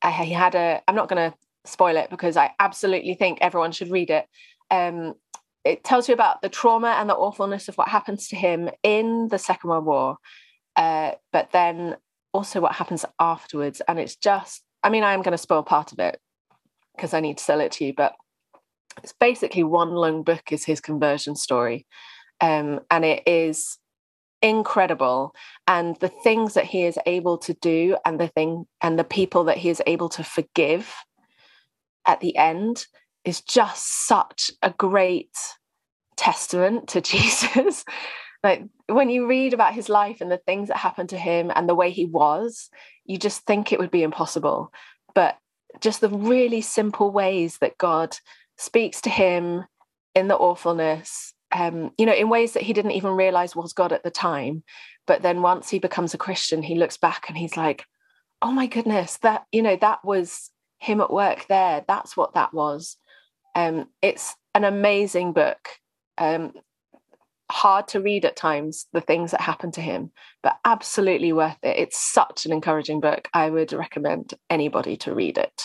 Uh, 0.00 0.10
he 0.10 0.32
had 0.32 0.54
a. 0.54 0.82
I'm 0.88 0.96
not 0.96 1.08
going 1.08 1.30
to 1.30 1.36
spoil 1.64 1.96
it 1.96 2.10
because 2.10 2.36
I 2.36 2.52
absolutely 2.58 3.14
think 3.14 3.38
everyone 3.40 3.72
should 3.72 3.90
read 3.90 4.10
it. 4.10 4.26
Um, 4.70 5.14
it 5.64 5.84
tells 5.84 6.08
you 6.08 6.14
about 6.14 6.42
the 6.42 6.48
trauma 6.48 6.96
and 6.98 7.08
the 7.08 7.14
awfulness 7.14 7.68
of 7.68 7.76
what 7.76 7.88
happens 7.88 8.28
to 8.28 8.36
him 8.36 8.70
in 8.82 9.28
the 9.28 9.38
Second 9.38 9.70
World 9.70 9.84
War, 9.84 10.16
uh, 10.76 11.12
but 11.32 11.50
then 11.52 11.96
also 12.32 12.60
what 12.60 12.74
happens 12.74 13.04
afterwards. 13.20 13.82
And 13.86 13.98
it's 13.98 14.16
just, 14.16 14.62
I 14.82 14.90
mean, 14.90 15.04
I 15.04 15.12
am 15.12 15.22
going 15.22 15.32
to 15.32 15.38
spoil 15.38 15.62
part 15.62 15.92
of 15.92 15.98
it 15.98 16.18
because 16.96 17.14
I 17.14 17.20
need 17.20 17.38
to 17.38 17.44
sell 17.44 17.60
it 17.60 17.72
to 17.72 17.84
you, 17.84 17.94
but 17.96 18.14
it's 19.02 19.14
basically 19.18 19.64
one 19.64 19.90
long 19.90 20.22
book 20.22 20.52
is 20.52 20.64
his 20.64 20.80
conversion 20.80 21.34
story. 21.36 21.86
Um, 22.40 22.80
and 22.90 23.04
it 23.04 23.22
is 23.26 23.78
incredible 24.42 25.34
and 25.68 25.96
the 26.00 26.08
things 26.08 26.54
that 26.54 26.64
he 26.64 26.84
is 26.84 26.98
able 27.06 27.38
to 27.38 27.54
do 27.54 27.96
and 28.04 28.18
the 28.18 28.26
thing 28.26 28.66
and 28.80 28.98
the 28.98 29.04
people 29.04 29.44
that 29.44 29.56
he 29.56 29.70
is 29.70 29.80
able 29.86 30.08
to 30.08 30.24
forgive 30.24 30.92
at 32.06 32.18
the 32.18 32.36
end 32.36 32.86
is 33.24 33.40
just 33.40 34.06
such 34.06 34.50
a 34.60 34.70
great 34.70 35.36
testament 36.16 36.88
to 36.88 37.00
Jesus. 37.12 37.84
Like 38.42 38.64
when 38.88 39.08
you 39.08 39.26
read 39.26 39.54
about 39.54 39.74
his 39.74 39.88
life 39.88 40.20
and 40.20 40.30
the 40.30 40.38
things 40.38 40.68
that 40.68 40.76
happened 40.76 41.10
to 41.10 41.18
him 41.18 41.52
and 41.54 41.68
the 41.68 41.74
way 41.74 41.90
he 41.90 42.06
was, 42.06 42.70
you 43.04 43.18
just 43.18 43.46
think 43.46 43.72
it 43.72 43.78
would 43.78 43.90
be 43.90 44.02
impossible. 44.02 44.72
But 45.14 45.38
just 45.80 46.00
the 46.00 46.08
really 46.08 46.60
simple 46.60 47.10
ways 47.10 47.58
that 47.58 47.78
God 47.78 48.16
speaks 48.58 49.00
to 49.02 49.10
him 49.10 49.64
in 50.14 50.28
the 50.28 50.36
awfulness, 50.36 51.34
um, 51.52 51.92
you 51.96 52.06
know, 52.06 52.14
in 52.14 52.28
ways 52.28 52.52
that 52.52 52.62
he 52.62 52.72
didn't 52.72 52.92
even 52.92 53.12
realize 53.12 53.56
was 53.56 53.72
God 53.72 53.92
at 53.92 54.02
the 54.02 54.10
time. 54.10 54.62
But 55.06 55.22
then 55.22 55.42
once 55.42 55.70
he 55.70 55.78
becomes 55.78 56.14
a 56.14 56.18
Christian, 56.18 56.62
he 56.62 56.74
looks 56.74 56.96
back 56.96 57.28
and 57.28 57.38
he's 57.38 57.56
like, 57.56 57.84
oh 58.40 58.50
my 58.50 58.66
goodness, 58.66 59.18
that, 59.18 59.44
you 59.52 59.62
know, 59.62 59.76
that 59.76 60.04
was 60.04 60.50
him 60.78 61.00
at 61.00 61.12
work 61.12 61.46
there. 61.48 61.84
That's 61.86 62.16
what 62.16 62.34
that 62.34 62.52
was. 62.52 62.96
Um, 63.54 63.88
it's 64.00 64.34
an 64.54 64.64
amazing 64.64 65.32
book. 65.32 65.68
Um, 66.18 66.52
hard 67.52 67.86
to 67.88 68.00
read 68.00 68.24
at 68.24 68.34
times, 68.34 68.86
the 68.92 69.00
things 69.00 69.30
that 69.30 69.40
happened 69.40 69.74
to 69.74 69.80
him, 69.80 70.10
but 70.42 70.56
absolutely 70.64 71.32
worth 71.32 71.58
it. 71.62 71.76
It's 71.76 72.00
such 72.00 72.46
an 72.46 72.52
encouraging 72.52 73.00
book. 73.00 73.28
I 73.34 73.50
would 73.50 73.72
recommend 73.72 74.34
anybody 74.50 74.96
to 74.98 75.14
read 75.14 75.38
it. 75.38 75.62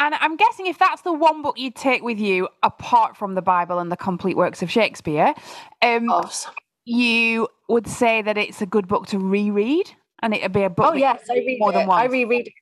And 0.00 0.14
I'm 0.14 0.36
guessing 0.36 0.66
if 0.66 0.78
that's 0.78 1.02
the 1.02 1.12
one 1.12 1.42
book 1.42 1.58
you'd 1.58 1.76
take 1.76 2.02
with 2.02 2.18
you, 2.18 2.48
apart 2.62 3.16
from 3.16 3.34
the 3.34 3.42
Bible 3.42 3.78
and 3.78 3.92
the 3.92 3.96
complete 3.96 4.36
works 4.36 4.62
of 4.62 4.70
Shakespeare, 4.70 5.34
um, 5.82 6.08
awesome. 6.10 6.54
you 6.84 7.48
would 7.68 7.86
say 7.86 8.22
that 8.22 8.36
it's 8.36 8.60
a 8.60 8.66
good 8.66 8.88
book 8.88 9.06
to 9.08 9.18
reread, 9.18 9.90
and 10.22 10.34
it'd 10.34 10.52
be 10.52 10.62
a 10.62 10.70
book. 10.70 10.92
Oh 10.92 10.94
yes, 10.94 11.24
I 11.30 11.34
read 11.34 11.58
more 11.60 11.70
it. 11.70 11.74
than 11.74 11.86
once. 11.86 12.02
I 12.02 12.06
reread 12.06 12.48
it 12.48 12.54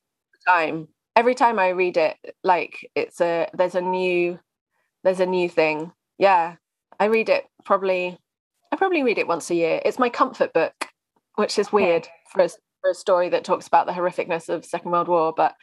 time. 0.46 0.88
Every 1.16 1.34
time 1.34 1.58
I 1.58 1.70
read 1.70 1.96
it, 1.96 2.16
like 2.42 2.88
it's 2.94 3.20
a 3.20 3.48
there's 3.54 3.74
a 3.74 3.80
new 3.80 4.38
there's 5.04 5.20
a 5.20 5.26
new 5.26 5.48
thing. 5.48 5.92
Yeah, 6.18 6.56
I 6.98 7.06
read 7.06 7.28
it 7.28 7.44
probably. 7.64 8.18
I 8.70 8.76
probably 8.76 9.02
read 9.02 9.18
it 9.18 9.26
once 9.26 9.50
a 9.50 9.54
year. 9.54 9.80
It's 9.84 9.98
my 9.98 10.08
comfort 10.08 10.52
book, 10.52 10.74
which 11.36 11.58
is 11.58 11.72
weird 11.72 12.04
okay. 12.04 12.12
for 12.32 12.42
a, 12.42 12.48
for 12.48 12.90
a 12.90 12.94
story 12.94 13.28
that 13.30 13.44
talks 13.44 13.66
about 13.66 13.86
the 13.86 13.92
horrificness 13.92 14.48
of 14.48 14.64
Second 14.64 14.90
World 14.90 15.08
War, 15.08 15.32
but 15.36 15.54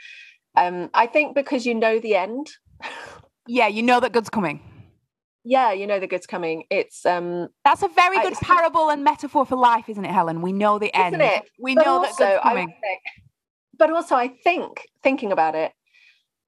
um, 0.58 0.90
I 0.94 1.08
think 1.08 1.36
because 1.36 1.66
you 1.66 1.76
know 1.76 2.00
the 2.00 2.16
end. 2.16 2.50
yeah, 3.48 3.68
you 3.68 3.84
know 3.84 4.00
that 4.00 4.14
good's 4.14 4.30
coming. 4.30 4.62
Yeah, 5.44 5.74
you 5.74 5.86
know 5.86 6.00
the 6.00 6.08
good's 6.08 6.26
coming. 6.26 6.64
It's 6.72 7.06
um 7.06 7.50
That's 7.64 7.84
a 7.84 7.88
very 7.90 8.20
good 8.22 8.34
I, 8.34 8.40
parable 8.42 8.90
and 8.90 9.04
metaphor 9.04 9.46
for 9.46 9.56
life, 9.56 9.88
isn't 9.90 10.04
it, 10.04 10.12
Helen? 10.12 10.42
We 10.42 10.54
know 10.54 10.80
the 10.80 10.94
end. 10.96 11.16
Isn't 11.16 11.22
it? 11.22 11.50
We 11.60 11.76
but 11.76 11.86
know 11.86 11.98
also, 11.98 12.24
that 12.24 12.34
good's 12.34 12.44
coming. 12.44 12.74
But 13.78 13.92
also 13.92 14.16
I 14.16 14.30
think 14.30 14.88
thinking 15.04 15.32
about 15.32 15.54
it, 15.54 15.72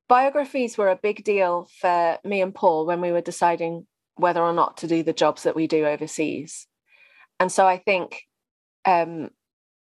biographies 0.08 0.80
were 0.80 0.90
a 0.90 0.96
big 0.96 1.24
deal 1.24 1.70
for 1.80 2.18
me 2.24 2.42
and 2.42 2.56
Paul 2.56 2.88
when 2.88 3.02
we 3.02 3.12
were 3.12 3.22
deciding 3.22 3.86
whether 4.18 4.42
or 4.42 4.54
not 4.54 4.78
to 4.78 4.88
do 4.88 5.04
the 5.04 5.14
jobs 5.14 5.44
that 5.44 5.56
we 5.56 5.68
do 5.68 5.86
overseas. 5.86 6.68
And 7.40 7.52
so 7.52 7.66
I 7.68 7.78
think 7.78 8.24
um, 8.86 9.30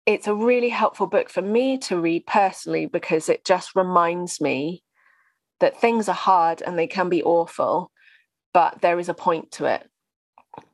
it's 0.05 0.27
a 0.27 0.35
really 0.35 0.69
helpful 0.69 1.07
book 1.07 1.29
for 1.29 1.41
me 1.41 1.77
to 1.79 1.99
read 1.99 2.25
personally 2.25 2.85
because 2.85 3.29
it 3.29 3.45
just 3.45 3.75
reminds 3.75 4.41
me 4.41 4.83
that 5.59 5.79
things 5.79 6.09
are 6.09 6.15
hard 6.15 6.61
and 6.61 6.77
they 6.77 6.87
can 6.87 7.09
be 7.09 7.23
awful, 7.23 7.91
but 8.53 8.81
there 8.81 8.99
is 8.99 9.09
a 9.09 9.13
point 9.13 9.51
to 9.51 9.65
it. 9.65 9.87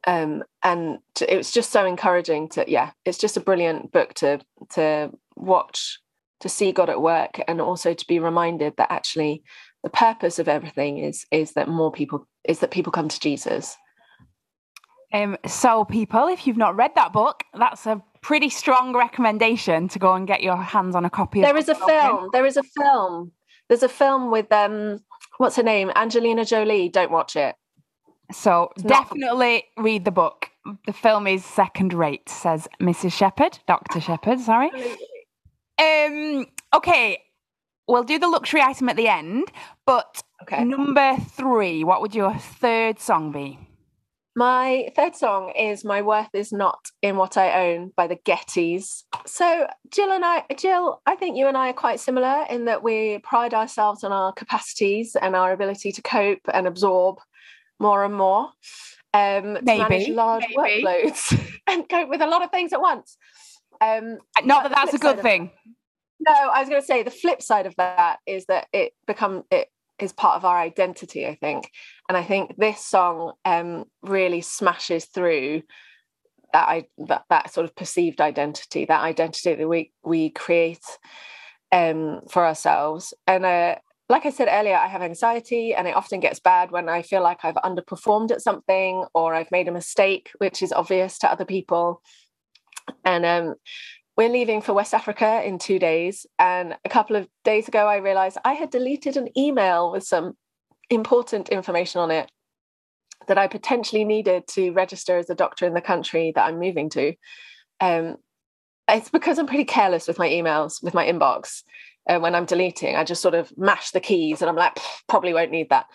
Um, 0.05 0.43
and 0.63 0.99
it 1.21 1.37
was 1.37 1.51
just 1.51 1.71
so 1.71 1.85
encouraging 1.85 2.49
to, 2.49 2.65
yeah, 2.69 2.91
it's 3.05 3.17
just 3.17 3.37
a 3.37 3.41
brilliant 3.41 3.91
book 3.91 4.13
to 4.15 4.39
to 4.71 5.11
watch, 5.35 5.99
to 6.41 6.49
see 6.49 6.71
God 6.71 6.89
at 6.89 7.01
work, 7.01 7.39
and 7.47 7.61
also 7.61 7.93
to 7.93 8.07
be 8.07 8.19
reminded 8.19 8.75
that 8.77 8.91
actually 8.91 9.43
the 9.83 9.89
purpose 9.89 10.39
of 10.39 10.47
everything 10.47 10.97
is 10.97 11.25
is 11.31 11.53
that 11.53 11.69
more 11.69 11.91
people 11.91 12.27
is 12.48 12.60
that 12.60 12.72
people 12.72 12.91
come 12.91 13.08
to 13.10 13.19
Jesus. 13.19 13.75
Um, 15.12 15.38
so, 15.46 15.86
people, 15.86 16.27
if 16.27 16.46
you've 16.46 16.58
not 16.58 16.75
read 16.75 16.91
that 16.96 17.12
book, 17.12 17.43
that's 17.53 17.88
a 17.88 18.01
pretty 18.22 18.50
strong 18.50 18.96
recommendation 18.96 19.88
to 19.89 20.00
go 20.00 20.13
and 20.13 20.27
get 20.27 20.43
your 20.43 20.58
hands 20.58 20.96
on 20.96 21.05
a 21.05 21.10
copy. 21.10 21.41
There 21.41 21.58
is 21.58 21.69
a 21.69 21.75
film. 21.75 22.29
There 22.31 22.46
is 22.46 22.58
a 22.58 22.63
film. 22.63 23.31
There's 23.69 23.84
a 23.84 23.89
film 23.89 24.31
with 24.31 24.51
um, 24.51 25.00
what's 25.38 25.55
her 25.55 25.63
name? 25.63 25.91
Angelina 25.96 26.46
Jolie. 26.46 26.89
Don't 26.89 27.12
watch 27.12 27.36
it. 27.36 27.55
So 28.31 28.69
it's 28.75 28.84
definitely 28.84 29.65
not... 29.75 29.84
read 29.84 30.05
the 30.05 30.12
book. 30.12 30.50
The 30.86 30.93
film 30.93 31.25
is 31.25 31.43
second 31.43 31.93
rate, 31.93 32.29
says 32.29 32.67
Mrs. 32.79 33.13
Shepherd, 33.13 33.58
Doctor 33.67 34.00
Shepherd. 34.00 34.39
Sorry. 34.39 34.69
Um. 35.79 36.46
Okay, 36.74 37.17
we'll 37.88 38.03
do 38.03 38.19
the 38.19 38.27
luxury 38.27 38.62
item 38.62 38.89
at 38.89 38.96
the 38.96 39.08
end. 39.08 39.51
But 39.86 40.22
okay. 40.43 40.63
number 40.63 41.17
three, 41.31 41.84
what 41.84 42.01
would 42.01 42.15
your 42.15 42.34
third 42.36 43.00
song 43.00 43.31
be? 43.31 43.60
My 44.36 44.89
third 44.96 45.15
song 45.15 45.51
is 45.58 45.84
My 45.84 46.01
Worth 46.01 46.29
Is 46.34 46.53
Not 46.53 46.79
in 47.01 47.17
What 47.17 47.36
I 47.36 47.67
Own 47.67 47.91
by 47.98 48.08
the 48.08 48.15
Gettys. 48.15 49.03
So, 49.25 49.67
Jill 49.91 50.12
and 50.13 50.24
I, 50.24 50.46
Jill, 50.55 51.01
I 51.05 51.15
think 51.15 51.36
you 51.36 51.48
and 51.48 51.58
I 51.58 51.72
are 51.72 51.74
quite 51.74 52.00
similar 52.00 52.46
in 52.50 52.65
that 52.65 52.84
we 52.84 53.19
pride 53.19 53.53
ourselves 53.53 54.03
on 54.03 54.13
our 54.13 54.31
capacities 54.31 55.17
and 55.22 55.36
our 55.36 55.51
ability 55.51 55.91
to 55.91 56.01
cope 56.01 56.39
and 56.53 56.67
absorb 56.67 57.17
more 57.79 58.05
and 58.05 58.13
more. 58.13 58.50
Um, 59.13 59.58
maybe, 59.63 59.84
to 59.84 59.89
manage 59.89 60.10
large 60.10 60.46
maybe. 60.55 60.84
workloads 60.84 61.60
and 61.67 61.89
cope 61.89 62.08
with 62.08 62.22
a 62.22 62.27
lot 62.27 62.43
of 62.43 62.51
things 62.51 62.72
at 62.72 62.79
once. 62.79 63.17
Um, 63.81 64.19
Not 64.43 64.63
that 64.63 64.72
that's 64.72 64.93
a 64.93 65.00
good 65.00 65.22
thing. 65.22 65.51
no, 66.19 66.34
I 66.34 66.60
was 66.60 66.69
going 66.69 66.81
to 66.81 66.88
say 66.88 67.03
the 67.03 67.12
flip 67.12 67.41
side 67.41 67.65
of 67.65 67.75
that 67.77 68.19
is 68.25 68.46
that 68.46 68.67
it 68.72 68.93
become 69.08 69.43
it 69.51 69.67
is 70.01 70.13
part 70.13 70.36
of 70.36 70.46
our 70.46 70.58
identity, 70.58 71.27
I 71.27 71.36
think. 71.36 71.72
And 72.08 72.18
I 72.18 72.24
think 72.24 72.56
this 72.58 72.86
song 72.86 73.34
um, 73.46 73.86
really 74.01 74.41
smashes 74.41 75.06
through 75.06 75.63
that 76.53 76.68
I 76.68 76.88
that, 77.08 77.25
that 77.29 77.53
sort 77.53 77.65
of 77.65 77.75
perceived 77.75 78.22
identity, 78.22 78.86
that 78.86 79.01
identity 79.01 79.56
that 79.56 79.68
we 79.68 79.91
we 80.03 80.29
create 80.32 80.86
um, 81.72 82.22
for 82.29 82.46
ourselves. 82.46 83.13
And 83.27 83.46
uh, 83.46 83.75
like 84.10 84.25
I 84.25 84.32
said 84.32 84.48
earlier, 84.50 84.75
I 84.75 84.88
have 84.88 85.03
anxiety, 85.03 85.74
and 85.75 85.88
it 85.88 85.96
often 85.96 86.20
gets 86.20 86.39
bad 86.39 86.72
when 86.72 86.89
I 86.89 87.03
feel 87.03 87.22
like 87.22 87.39
I've 87.44 87.56
underperformed 87.56 88.32
at 88.32 88.41
something 88.41 89.06
or 89.13 89.36
I've 89.36 89.51
made 89.51 89.68
a 89.68 89.72
mistake, 89.72 90.32
which 90.39 90.63
is 90.63 90.74
obvious 90.74 91.20
to 91.20 91.32
other 91.32 91.46
people. 91.46 92.01
And 93.06 93.25
um, 93.25 93.56
we're 94.19 94.27
leaving 94.27 94.59
for 94.61 94.73
West 94.73 94.93
Africa 94.93 95.41
in 95.45 95.57
two 95.57 95.79
days. 95.79 96.25
And 96.38 96.75
a 96.83 96.89
couple 96.89 97.15
of 97.15 97.29
days 97.45 97.69
ago, 97.69 97.88
I 97.88 97.95
realized 97.99 98.38
I 98.43 98.51
had 98.51 98.69
deleted 98.69 99.15
an 99.15 99.29
email 99.38 99.93
with 99.93 100.03
some 100.03 100.33
important 100.89 101.47
information 101.47 102.01
on 102.01 102.11
it 102.11 102.29
that 103.29 103.38
I 103.38 103.47
potentially 103.47 104.03
needed 104.03 104.45
to 104.47 104.71
register 104.71 105.17
as 105.17 105.29
a 105.29 105.35
doctor 105.35 105.65
in 105.65 105.73
the 105.73 105.79
country 105.79 106.33
that 106.35 106.43
I'm 106.45 106.59
moving 106.59 106.89
to. 106.89 107.13
Um, 107.79 108.17
it's 108.89 109.09
because 109.09 109.39
I'm 109.39 109.47
pretty 109.47 109.63
careless 109.63 110.05
with 110.05 110.19
my 110.19 110.27
emails, 110.27 110.83
with 110.83 110.93
my 110.93 111.05
inbox. 111.05 111.63
Uh, 112.05 112.19
when 112.19 112.35
I'm 112.35 112.43
deleting, 112.45 112.97
I 112.97 113.05
just 113.05 113.21
sort 113.21 113.35
of 113.35 113.57
mash 113.57 113.91
the 113.91 114.01
keys 114.01 114.41
and 114.41 114.49
I'm 114.49 114.57
like, 114.57 114.77
probably 115.07 115.33
won't 115.33 115.51
need 115.51 115.69
that. 115.69 115.85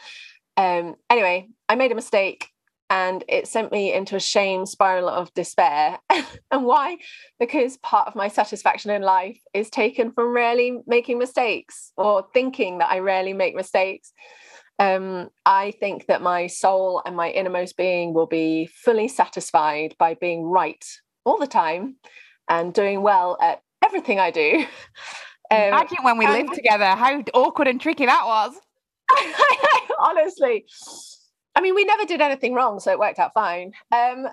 Um, 0.56 0.94
anyway, 1.10 1.50
I 1.68 1.74
made 1.74 1.92
a 1.92 1.94
mistake 1.94 2.48
and 2.90 3.24
it 3.28 3.48
sent 3.48 3.72
me 3.72 3.92
into 3.92 4.16
a 4.16 4.20
shame 4.20 4.66
spiral 4.66 5.08
of 5.08 5.32
despair. 5.34 5.98
and 6.50 6.64
why? 6.64 6.98
Because 7.38 7.76
part 7.78 8.08
of 8.08 8.14
my 8.14 8.28
satisfaction 8.28 8.90
in 8.90 9.02
life 9.02 9.40
is 9.54 9.70
taken 9.70 10.12
from 10.12 10.34
rarely 10.34 10.78
making 10.86 11.18
mistakes 11.18 11.92
or 11.96 12.26
thinking 12.34 12.78
that 12.78 12.90
I 12.90 12.98
rarely 12.98 13.32
make 13.32 13.54
mistakes. 13.54 14.12
Um, 14.78 15.30
I 15.46 15.70
think 15.72 16.06
that 16.06 16.20
my 16.20 16.46
soul 16.46 17.00
and 17.06 17.16
my 17.16 17.30
innermost 17.30 17.76
being 17.76 18.12
will 18.12 18.26
be 18.26 18.66
fully 18.66 19.08
satisfied 19.08 19.94
by 19.98 20.14
being 20.14 20.42
right 20.42 20.84
all 21.24 21.38
the 21.38 21.46
time 21.46 21.96
and 22.48 22.74
doing 22.74 23.00
well 23.00 23.38
at 23.40 23.62
everything 23.84 24.18
I 24.18 24.30
do. 24.30 24.66
Um, 25.50 25.60
Imagine 25.60 25.98
when 26.02 26.16
we 26.16 26.26
lived 26.26 26.54
together, 26.54 26.86
how 26.86 27.22
awkward 27.34 27.68
and 27.68 27.78
tricky 27.78 28.06
that 28.06 28.22
was. 28.24 28.54
Honestly. 29.98 30.64
I 31.54 31.60
mean, 31.60 31.74
we 31.74 31.84
never 31.84 32.04
did 32.04 32.20
anything 32.20 32.54
wrong, 32.54 32.80
so 32.80 32.90
it 32.90 32.98
worked 32.98 33.18
out 33.18 33.32
fine. 33.32 33.72
Um, 33.92 34.28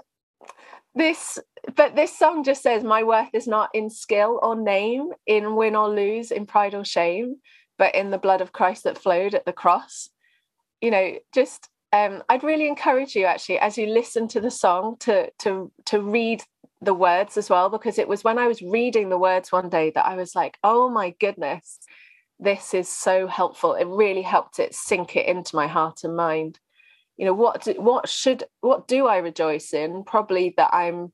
this, 0.95 1.39
but 1.75 1.95
this 1.95 2.17
song 2.17 2.43
just 2.43 2.63
says, 2.63 2.83
"My 2.83 3.03
worth 3.03 3.29
is 3.33 3.47
not 3.47 3.69
in 3.73 3.89
skill 3.89 4.39
or 4.41 4.55
name, 4.55 5.09
in 5.25 5.55
win 5.55 5.75
or 5.75 5.89
lose, 5.89 6.31
in 6.31 6.45
pride 6.45 6.73
or 6.73 6.83
shame, 6.83 7.37
but 7.77 7.95
in 7.95 8.11
the 8.11 8.17
blood 8.17 8.41
of 8.41 8.51
Christ 8.51 8.83
that 8.83 8.97
flowed 8.97 9.35
at 9.35 9.45
the 9.45 9.53
cross." 9.53 10.09
You 10.81 10.91
know, 10.91 11.19
just 11.33 11.69
um, 11.93 12.23
I'd 12.29 12.43
really 12.43 12.67
encourage 12.67 13.15
you 13.15 13.25
actually, 13.25 13.59
as 13.59 13.77
you 13.77 13.87
listen 13.87 14.27
to 14.29 14.41
the 14.41 14.51
song, 14.51 14.97
to 15.01 15.29
to 15.39 15.71
to 15.85 16.01
read 16.01 16.43
the 16.81 16.93
words 16.95 17.37
as 17.37 17.49
well, 17.49 17.69
because 17.69 17.99
it 17.99 18.07
was 18.07 18.23
when 18.23 18.39
I 18.39 18.47
was 18.47 18.61
reading 18.61 19.09
the 19.09 19.17
words 19.17 19.51
one 19.51 19.69
day 19.69 19.91
that 19.91 20.05
I 20.05 20.15
was 20.15 20.35
like, 20.35 20.57
"Oh 20.63 20.89
my 20.89 21.11
goodness." 21.19 21.79
This 22.39 22.73
is 22.73 22.89
so 22.89 23.27
helpful. 23.27 23.75
It 23.75 23.85
really 23.85 24.23
helped 24.23 24.59
it 24.59 24.73
sink 24.73 25.15
it 25.15 25.27
into 25.27 25.55
my 25.55 25.67
heart 25.67 26.03
and 26.03 26.15
mind 26.15 26.59
you 27.21 27.27
know 27.27 27.33
what 27.33 27.63
do, 27.63 27.73
what 27.73 28.09
should 28.09 28.43
what 28.59 28.87
do 28.87 29.07
i 29.07 29.17
rejoice 29.17 29.73
in 29.73 30.03
probably 30.03 30.53
that 30.57 30.73
i'm 30.73 31.13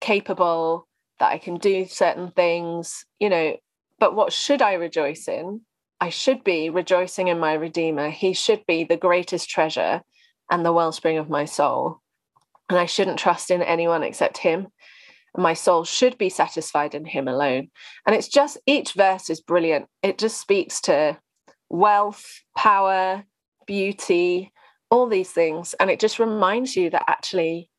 capable 0.00 0.86
that 1.18 1.32
i 1.32 1.38
can 1.38 1.56
do 1.56 1.86
certain 1.86 2.30
things 2.30 3.04
you 3.18 3.28
know 3.30 3.56
but 3.98 4.14
what 4.14 4.32
should 4.32 4.62
i 4.62 4.74
rejoice 4.74 5.26
in 5.26 5.62
I 6.00 6.10
should 6.10 6.44
be 6.44 6.68
rejoicing 6.68 7.28
in 7.28 7.38
my 7.38 7.54
Redeemer. 7.54 8.10
He 8.10 8.34
should 8.34 8.64
be 8.66 8.84
the 8.84 8.96
greatest 8.96 9.48
treasure 9.48 10.02
and 10.50 10.64
the 10.64 10.72
wellspring 10.72 11.18
of 11.18 11.30
my 11.30 11.46
soul. 11.46 12.00
And 12.68 12.78
I 12.78 12.86
shouldn't 12.86 13.18
trust 13.18 13.50
in 13.50 13.62
anyone 13.62 14.02
except 14.02 14.38
Him. 14.38 14.68
My 15.36 15.54
soul 15.54 15.84
should 15.84 16.18
be 16.18 16.28
satisfied 16.28 16.94
in 16.94 17.04
Him 17.04 17.28
alone. 17.28 17.70
And 18.06 18.14
it's 18.14 18.28
just 18.28 18.58
each 18.66 18.92
verse 18.92 19.30
is 19.30 19.40
brilliant. 19.40 19.86
It 20.02 20.18
just 20.18 20.40
speaks 20.40 20.80
to 20.82 21.18
wealth, 21.70 22.42
power, 22.56 23.24
beauty, 23.66 24.52
all 24.90 25.08
these 25.08 25.30
things. 25.30 25.74
And 25.80 25.90
it 25.90 26.00
just 26.00 26.18
reminds 26.18 26.76
you 26.76 26.90
that 26.90 27.04
actually, 27.08 27.70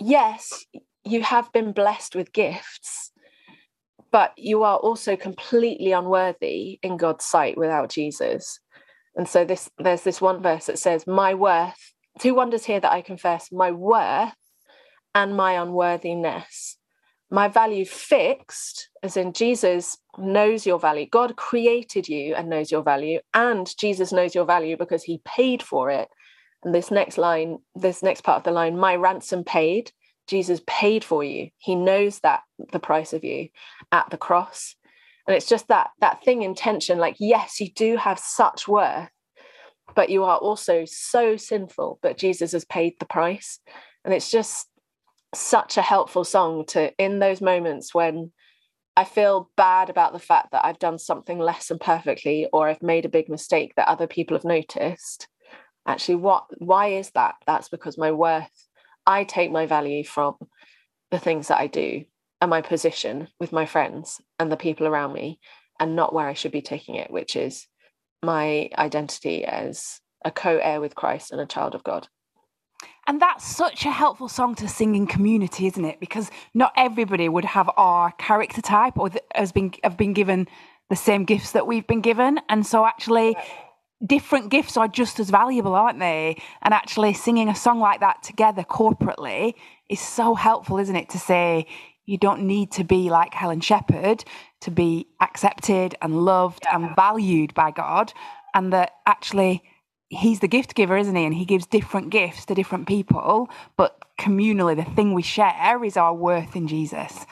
yes, 0.00 0.64
you 1.04 1.22
have 1.22 1.52
been 1.52 1.72
blessed 1.72 2.14
with 2.14 2.32
gifts, 2.32 3.12
but 4.10 4.32
you 4.36 4.62
are 4.62 4.76
also 4.76 5.16
completely 5.16 5.92
unworthy 5.92 6.78
in 6.82 6.96
God's 6.96 7.24
sight 7.24 7.56
without 7.56 7.90
Jesus. 7.90 8.60
And 9.14 9.28
so 9.28 9.44
this 9.44 9.70
there's 9.78 10.02
this 10.02 10.20
one 10.20 10.42
verse 10.42 10.66
that 10.66 10.78
says, 10.78 11.06
My 11.06 11.34
worth, 11.34 11.94
two 12.18 12.34
wonders 12.34 12.64
here 12.64 12.80
that 12.80 12.92
I 12.92 13.00
confess, 13.00 13.50
my 13.50 13.70
worth 13.70 14.34
and 15.14 15.34
my 15.34 15.52
unworthiness. 15.52 16.76
My 17.30 17.48
value 17.48 17.84
fixed, 17.84 18.88
as 19.02 19.16
in 19.16 19.32
Jesus 19.32 19.98
knows 20.16 20.64
your 20.64 20.78
value. 20.78 21.06
God 21.10 21.36
created 21.36 22.08
you 22.08 22.34
and 22.34 22.48
knows 22.48 22.70
your 22.70 22.82
value, 22.82 23.18
and 23.34 23.68
Jesus 23.78 24.12
knows 24.12 24.34
your 24.34 24.44
value 24.44 24.76
because 24.76 25.02
he 25.02 25.20
paid 25.24 25.62
for 25.62 25.90
it. 25.90 26.08
And 26.62 26.74
this 26.74 26.90
next 26.90 27.18
line, 27.18 27.58
this 27.74 28.02
next 28.02 28.22
part 28.22 28.38
of 28.38 28.44
the 28.44 28.52
line, 28.52 28.78
my 28.78 28.94
ransom 28.94 29.44
paid, 29.44 29.90
Jesus 30.28 30.60
paid 30.66 31.04
for 31.04 31.24
you. 31.24 31.48
He 31.58 31.74
knows 31.74 32.20
that 32.20 32.40
the 32.72 32.78
price 32.78 33.12
of 33.12 33.24
you 33.24 33.48
at 33.92 34.08
the 34.10 34.16
cross. 34.16 34.74
And 35.26 35.36
it's 35.36 35.48
just 35.48 35.68
that 35.68 35.90
that 36.00 36.22
thing 36.24 36.42
in 36.42 36.54
tension, 36.54 36.98
like, 36.98 37.16
yes, 37.18 37.60
you 37.60 37.70
do 37.72 37.96
have 37.96 38.18
such 38.18 38.68
worth, 38.68 39.08
but 39.94 40.10
you 40.10 40.24
are 40.24 40.38
also 40.38 40.84
so 40.86 41.36
sinful, 41.36 41.98
but 42.02 42.18
Jesus 42.18 42.52
has 42.52 42.64
paid 42.64 42.94
the 43.00 43.06
price. 43.06 43.58
And 44.04 44.14
it's 44.14 44.30
just 44.30 44.68
such 45.34 45.76
a 45.76 45.82
helpful 45.82 46.24
song 46.24 46.64
to 46.66 46.92
in 46.98 47.18
those 47.18 47.40
moments 47.40 47.94
when 47.94 48.32
I 48.96 49.04
feel 49.04 49.50
bad 49.56 49.90
about 49.90 50.12
the 50.14 50.18
fact 50.18 50.52
that 50.52 50.64
I've 50.64 50.78
done 50.78 50.98
something 50.98 51.38
less 51.38 51.68
than 51.68 51.78
perfectly 51.78 52.48
or 52.52 52.68
I've 52.68 52.82
made 52.82 53.04
a 53.04 53.10
big 53.10 53.28
mistake 53.28 53.74
that 53.76 53.88
other 53.88 54.06
people 54.06 54.36
have 54.36 54.44
noticed. 54.44 55.28
Actually, 55.86 56.16
what 56.16 56.46
why 56.58 56.88
is 56.88 57.10
that? 57.10 57.34
That's 57.46 57.68
because 57.68 57.98
my 57.98 58.12
worth, 58.12 58.50
I 59.06 59.24
take 59.24 59.52
my 59.52 59.66
value 59.66 60.02
from 60.04 60.36
the 61.10 61.18
things 61.18 61.48
that 61.48 61.60
I 61.60 61.66
do 61.66 62.04
and 62.40 62.50
my 62.50 62.62
position 62.62 63.28
with 63.38 63.52
my 63.52 63.66
friends 63.66 64.20
and 64.38 64.50
the 64.50 64.56
people 64.56 64.86
around 64.86 65.12
me, 65.12 65.38
and 65.78 65.94
not 65.94 66.12
where 66.12 66.26
I 66.26 66.34
should 66.34 66.52
be 66.52 66.62
taking 66.62 66.96
it, 66.96 67.10
which 67.10 67.36
is 67.36 67.66
my 68.22 68.70
identity 68.76 69.44
as 69.44 70.00
a 70.24 70.30
co-heir 70.30 70.80
with 70.80 70.94
Christ 70.94 71.32
and 71.32 71.40
a 71.40 71.46
child 71.46 71.74
of 71.74 71.84
God. 71.84 72.08
And 73.06 73.22
that's 73.22 73.44
such 73.44 73.84
a 73.84 73.90
helpful 73.90 74.28
song 74.28 74.54
to 74.56 74.68
sing 74.68 74.96
in 74.96 75.06
community, 75.06 75.66
isn't 75.68 75.84
it? 75.84 76.00
Because 76.00 76.30
not 76.54 76.72
everybody 76.76 77.28
would 77.28 77.44
have 77.44 77.70
our 77.76 78.10
character 78.12 78.60
type 78.60 78.98
or 78.98 79.10
has 79.34 79.52
been 79.52 79.72
have 79.84 79.96
been 79.96 80.12
given 80.12 80.48
the 80.90 80.96
same 80.96 81.24
gifts 81.24 81.52
that 81.52 81.66
we've 81.66 81.86
been 81.86 82.00
given, 82.00 82.40
and 82.48 82.66
so 82.66 82.86
actually. 82.86 83.36
Different 84.04 84.50
gifts 84.50 84.76
are 84.76 84.88
just 84.88 85.18
as 85.20 85.30
valuable, 85.30 85.74
aren't 85.74 85.98
they? 85.98 86.36
And 86.60 86.74
actually, 86.74 87.14
singing 87.14 87.48
a 87.48 87.54
song 87.54 87.80
like 87.80 88.00
that 88.00 88.22
together 88.22 88.62
corporately 88.62 89.54
is 89.88 90.00
so 90.00 90.34
helpful, 90.34 90.76
isn't 90.76 90.94
it? 90.94 91.08
To 91.08 91.18
say, 91.18 91.66
you 92.04 92.18
don't 92.18 92.42
need 92.42 92.72
to 92.72 92.84
be 92.84 93.08
like 93.08 93.32
Helen 93.32 93.60
Shepherd 93.60 94.22
to 94.60 94.70
be 94.70 95.08
accepted 95.22 95.94
and 96.02 96.24
loved 96.26 96.64
yeah. 96.64 96.76
and 96.76 96.94
valued 96.94 97.54
by 97.54 97.70
God, 97.70 98.12
and 98.54 98.70
that 98.74 98.92
actually 99.06 99.62
he's 100.08 100.40
the 100.40 100.48
gift 100.48 100.74
giver, 100.74 100.96
isn't 100.96 101.14
he? 101.14 101.24
And 101.24 101.34
he 101.34 101.44
gives 101.44 101.66
different 101.66 102.10
gifts 102.10 102.46
to 102.46 102.54
different 102.54 102.86
people, 102.86 103.48
but 103.76 103.98
communally, 104.18 104.76
the 104.76 104.84
thing 104.84 105.14
we 105.14 105.22
share 105.22 105.82
is 105.84 105.96
our 105.96 106.14
worth 106.14 106.56
in 106.56 106.68
Jesus. 106.68 107.26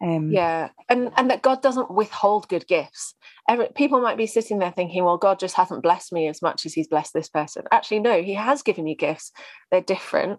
Um, 0.00 0.30
yeah, 0.30 0.68
and 0.88 1.10
and 1.16 1.28
that 1.30 1.42
God 1.42 1.60
doesn't 1.60 1.90
withhold 1.90 2.48
good 2.48 2.68
gifts. 2.68 3.14
Every, 3.48 3.68
people 3.74 4.00
might 4.00 4.16
be 4.16 4.26
sitting 4.26 4.60
there 4.60 4.70
thinking, 4.70 5.04
"Well, 5.04 5.18
God 5.18 5.40
just 5.40 5.56
hasn't 5.56 5.82
blessed 5.82 6.12
me 6.12 6.28
as 6.28 6.40
much 6.40 6.64
as 6.66 6.72
He's 6.72 6.86
blessed 6.86 7.14
this 7.14 7.28
person." 7.28 7.64
Actually, 7.72 8.00
no, 8.00 8.22
He 8.22 8.34
has 8.34 8.62
given 8.62 8.86
you 8.86 8.94
gifts. 8.94 9.32
They're 9.72 9.80
different, 9.80 10.38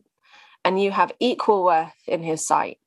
and 0.63 0.81
you 0.81 0.91
have 0.91 1.11
equal 1.19 1.65
worth 1.65 1.91
in 2.07 2.23
His 2.23 2.47
sight. 2.47 2.77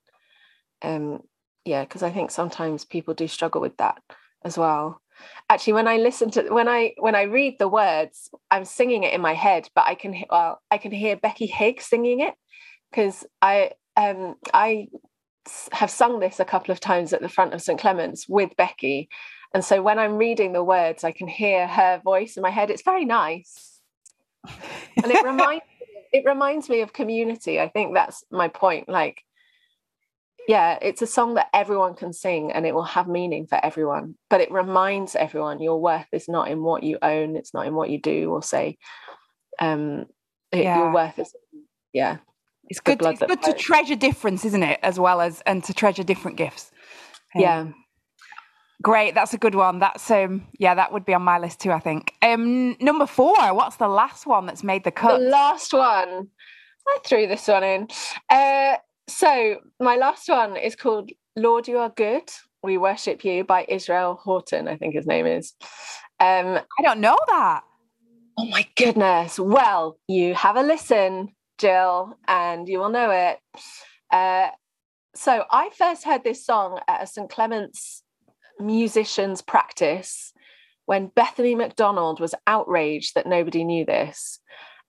Um, 0.80 1.20
yeah, 1.66 1.84
because 1.84 2.02
I 2.02 2.10
think 2.10 2.30
sometimes 2.30 2.86
people 2.86 3.12
do 3.12 3.28
struggle 3.28 3.60
with 3.60 3.76
that 3.76 4.00
as 4.44 4.56
well 4.56 5.01
actually 5.48 5.72
when 5.72 5.88
i 5.88 5.96
listen 5.96 6.30
to 6.30 6.42
when 6.48 6.68
i 6.68 6.92
when 6.98 7.14
i 7.14 7.22
read 7.22 7.56
the 7.58 7.68
words 7.68 8.30
i'm 8.50 8.64
singing 8.64 9.04
it 9.04 9.12
in 9.12 9.20
my 9.20 9.34
head 9.34 9.68
but 9.74 9.86
i 9.86 9.94
can 9.94 10.14
well 10.30 10.60
i 10.70 10.78
can 10.78 10.92
hear 10.92 11.16
becky 11.16 11.46
higgs 11.46 11.86
singing 11.86 12.20
it. 12.20 12.34
Because 12.90 13.24
i 13.40 13.70
um 13.96 14.36
i 14.54 14.88
have 15.72 15.90
sung 15.90 16.20
this 16.20 16.38
a 16.38 16.44
couple 16.44 16.72
of 16.72 16.80
times 16.80 17.12
at 17.12 17.20
the 17.20 17.28
front 17.28 17.52
of 17.54 17.62
st 17.62 17.80
clement's 17.80 18.28
with 18.28 18.56
becky. 18.56 19.08
And 19.54 19.64
so 19.64 19.82
when 19.82 19.98
i'm 19.98 20.16
reading 20.16 20.52
the 20.52 20.64
words 20.64 21.04
i 21.04 21.12
can 21.12 21.28
hear 21.28 21.66
her 21.66 22.00
voice 22.02 22.36
in 22.36 22.42
my 22.42 22.50
head. 22.50 22.70
It's 22.70 22.82
very 22.82 23.04
nice. 23.04 23.80
And 25.02 25.10
it 25.12 25.24
reminds 25.32 25.64
it 26.12 26.24
reminds 26.26 26.68
me 26.68 26.82
of 26.82 26.92
community. 26.92 27.58
I 27.58 27.68
think 27.68 27.94
that's 27.94 28.22
my 28.30 28.48
point. 28.48 28.88
Like 28.88 29.24
yeah, 30.48 30.78
it's 30.82 31.02
a 31.02 31.06
song 31.06 31.34
that 31.34 31.48
everyone 31.54 31.94
can 31.94 32.12
sing 32.12 32.52
and 32.52 32.66
it 32.66 32.74
will 32.74 32.82
have 32.82 33.08
meaning 33.08 33.46
for 33.46 33.58
everyone. 33.64 34.16
But 34.28 34.40
it 34.40 34.50
reminds 34.50 35.14
everyone 35.14 35.62
your 35.62 35.80
worth 35.80 36.06
is 36.12 36.28
not 36.28 36.48
in 36.48 36.62
what 36.62 36.82
you 36.82 36.98
own, 37.02 37.36
it's 37.36 37.54
not 37.54 37.66
in 37.66 37.74
what 37.74 37.90
you 37.90 38.00
do 38.00 38.30
or 38.30 38.42
say. 38.42 38.78
Um, 39.58 40.06
it, 40.50 40.64
yeah. 40.64 40.78
Your 40.78 40.92
worth 40.92 41.18
is, 41.18 41.34
yeah. 41.92 42.18
It's 42.68 42.80
good. 42.80 43.02
It's 43.02 43.20
good 43.20 43.42
to 43.42 43.52
treasure 43.52 43.96
difference, 43.96 44.44
isn't 44.44 44.62
it? 44.62 44.80
As 44.82 44.98
well 44.98 45.20
as 45.20 45.42
and 45.46 45.62
to 45.64 45.74
treasure 45.74 46.02
different 46.02 46.36
gifts. 46.36 46.70
Um, 47.34 47.40
yeah. 47.40 47.66
Great, 48.82 49.14
that's 49.14 49.32
a 49.32 49.38
good 49.38 49.54
one. 49.54 49.78
That's 49.78 50.10
um 50.10 50.46
yeah, 50.58 50.74
that 50.74 50.92
would 50.92 51.04
be 51.04 51.14
on 51.14 51.22
my 51.22 51.38
list 51.38 51.60
too, 51.60 51.70
I 51.70 51.78
think. 51.78 52.14
Um 52.20 52.76
number 52.80 53.06
four, 53.06 53.36
what's 53.54 53.76
the 53.76 53.88
last 53.88 54.26
one 54.26 54.46
that's 54.46 54.64
made 54.64 54.84
the 54.84 54.90
cut? 54.90 55.18
The 55.18 55.28
last 55.28 55.72
one. 55.72 56.28
I 56.88 56.98
threw 57.04 57.28
this 57.28 57.46
one 57.46 57.62
in. 57.62 57.88
Uh 58.28 58.76
so 59.12 59.56
my 59.80 59.96
last 59.96 60.28
one 60.28 60.56
is 60.56 60.74
called 60.74 61.10
Lord, 61.36 61.68
You 61.68 61.78
Are 61.78 61.90
Good. 61.90 62.30
We 62.62 62.78
Worship 62.78 63.24
You 63.24 63.44
by 63.44 63.66
Israel 63.68 64.20
Houghton, 64.24 64.68
I 64.68 64.76
think 64.76 64.94
his 64.94 65.06
name 65.06 65.26
is. 65.26 65.54
Um, 66.20 66.58
I 66.78 66.82
don't 66.82 67.00
know 67.00 67.16
that. 67.28 67.62
Oh 68.38 68.46
my 68.46 68.66
goodness. 68.76 69.38
Well, 69.38 69.98
you 70.08 70.34
have 70.34 70.56
a 70.56 70.62
listen, 70.62 71.34
Jill, 71.58 72.16
and 72.26 72.68
you 72.68 72.78
will 72.78 72.88
know 72.88 73.10
it. 73.10 73.38
Uh, 74.10 74.50
so 75.14 75.44
I 75.50 75.70
first 75.76 76.04
heard 76.04 76.24
this 76.24 76.44
song 76.44 76.80
at 76.88 77.02
a 77.02 77.06
St. 77.06 77.28
Clement's 77.28 78.02
musicians 78.58 79.42
practice 79.42 80.32
when 80.86 81.08
Bethany 81.08 81.54
McDonald 81.54 82.20
was 82.20 82.34
outraged 82.46 83.14
that 83.14 83.26
nobody 83.26 83.64
knew 83.64 83.84
this. 83.84 84.40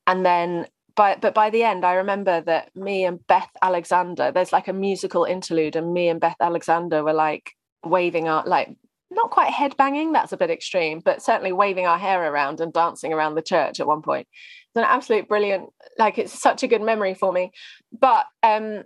And 0.07 0.25
then 0.25 0.67
by, 0.95 1.17
but 1.19 1.33
by 1.33 1.49
the 1.49 1.63
end, 1.63 1.85
I 1.85 1.93
remember 1.93 2.41
that 2.41 2.75
me 2.75 3.05
and 3.05 3.25
Beth 3.27 3.49
Alexander, 3.61 4.31
there's 4.31 4.53
like 4.53 4.67
a 4.67 4.73
musical 4.73 5.25
interlude, 5.25 5.75
and 5.75 5.93
me 5.93 6.09
and 6.09 6.19
Beth 6.19 6.37
Alexander 6.39 7.03
were 7.03 7.13
like 7.13 7.51
waving 7.85 8.27
our, 8.27 8.43
like, 8.45 8.75
not 9.11 9.29
quite 9.29 9.51
head 9.51 9.77
banging, 9.77 10.11
that's 10.11 10.31
a 10.31 10.37
bit 10.37 10.49
extreme, 10.49 10.99
but 10.99 11.21
certainly 11.21 11.51
waving 11.51 11.85
our 11.85 11.99
hair 11.99 12.31
around 12.31 12.59
and 12.59 12.73
dancing 12.73 13.13
around 13.13 13.35
the 13.35 13.41
church 13.41 13.79
at 13.79 13.87
one 13.87 14.01
point. 14.01 14.27
It's 14.29 14.77
an 14.77 14.83
absolute 14.83 15.27
brilliant, 15.27 15.69
like, 15.99 16.17
it's 16.17 16.39
such 16.39 16.63
a 16.63 16.67
good 16.67 16.81
memory 16.81 17.13
for 17.13 17.31
me. 17.31 17.51
But 17.91 18.25
um, 18.41 18.83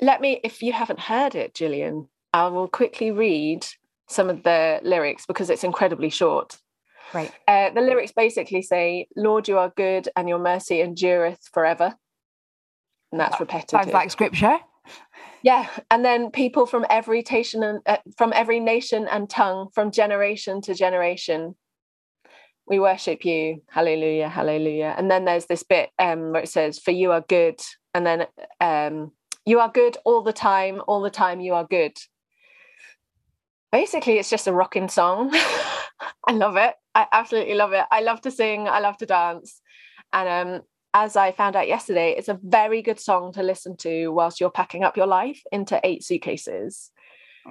let 0.00 0.20
me, 0.20 0.40
if 0.44 0.62
you 0.62 0.72
haven't 0.72 1.00
heard 1.00 1.34
it, 1.34 1.54
Gillian, 1.54 2.08
I 2.32 2.46
will 2.46 2.68
quickly 2.68 3.10
read 3.10 3.66
some 4.08 4.30
of 4.30 4.42
the 4.42 4.80
lyrics 4.82 5.26
because 5.26 5.50
it's 5.50 5.64
incredibly 5.64 6.10
short. 6.10 6.58
Right. 7.12 7.32
Uh, 7.48 7.70
the 7.70 7.80
lyrics 7.80 8.12
basically 8.12 8.62
say, 8.62 9.06
Lord, 9.16 9.48
you 9.48 9.58
are 9.58 9.72
good 9.76 10.08
and 10.16 10.28
your 10.28 10.38
mercy 10.38 10.80
endureth 10.80 11.48
forever. 11.52 11.94
And 13.12 13.20
that's 13.20 13.40
repetitive. 13.40 13.80
Sounds 13.80 13.92
like 13.92 14.10
scripture. 14.10 14.58
Yeah, 15.42 15.68
and 15.90 16.04
then 16.04 16.30
people 16.30 16.66
from 16.66 16.84
every 16.90 17.22
nation 17.30 17.62
and 17.62 17.80
uh, 17.86 17.96
from 18.16 18.32
every 18.34 18.60
nation 18.60 19.08
and 19.08 19.28
tongue, 19.28 19.68
from 19.74 19.90
generation 19.90 20.60
to 20.62 20.74
generation, 20.74 21.54
we 22.66 22.78
worship 22.78 23.24
you. 23.24 23.62
Hallelujah, 23.70 24.28
hallelujah. 24.28 24.94
And 24.96 25.10
then 25.10 25.24
there's 25.24 25.46
this 25.46 25.62
bit 25.62 25.90
um, 25.98 26.32
where 26.32 26.42
it 26.42 26.48
says, 26.48 26.78
"For 26.78 26.90
you 26.90 27.12
are 27.12 27.24
good," 27.26 27.58
and 27.94 28.06
then 28.06 28.26
um, 28.60 29.12
you 29.46 29.60
are 29.60 29.70
good 29.70 29.96
all 30.04 30.22
the 30.22 30.32
time. 30.32 30.82
All 30.86 31.00
the 31.00 31.10
time, 31.10 31.40
you 31.40 31.54
are 31.54 31.66
good. 31.66 31.96
Basically, 33.72 34.18
it's 34.18 34.30
just 34.30 34.46
a 34.46 34.52
rocking 34.52 34.88
song. 34.88 35.30
I 36.26 36.32
love 36.32 36.56
it. 36.56 36.74
I 36.94 37.06
absolutely 37.12 37.54
love 37.54 37.72
it. 37.72 37.84
I 37.90 38.00
love 38.00 38.20
to 38.22 38.30
sing. 38.30 38.68
I 38.68 38.80
love 38.80 38.96
to 38.98 39.06
dance. 39.06 39.60
And 40.12 40.28
um, 40.28 40.62
as 40.92 41.16
I 41.16 41.30
found 41.32 41.56
out 41.56 41.68
yesterday, 41.68 42.14
it's 42.16 42.28
a 42.28 42.38
very 42.42 42.82
good 42.82 42.98
song 42.98 43.32
to 43.34 43.42
listen 43.42 43.76
to 43.78 44.08
whilst 44.08 44.40
you're 44.40 44.50
packing 44.50 44.82
up 44.82 44.96
your 44.96 45.06
life 45.06 45.40
into 45.52 45.80
eight 45.84 46.02
suitcases. 46.04 46.90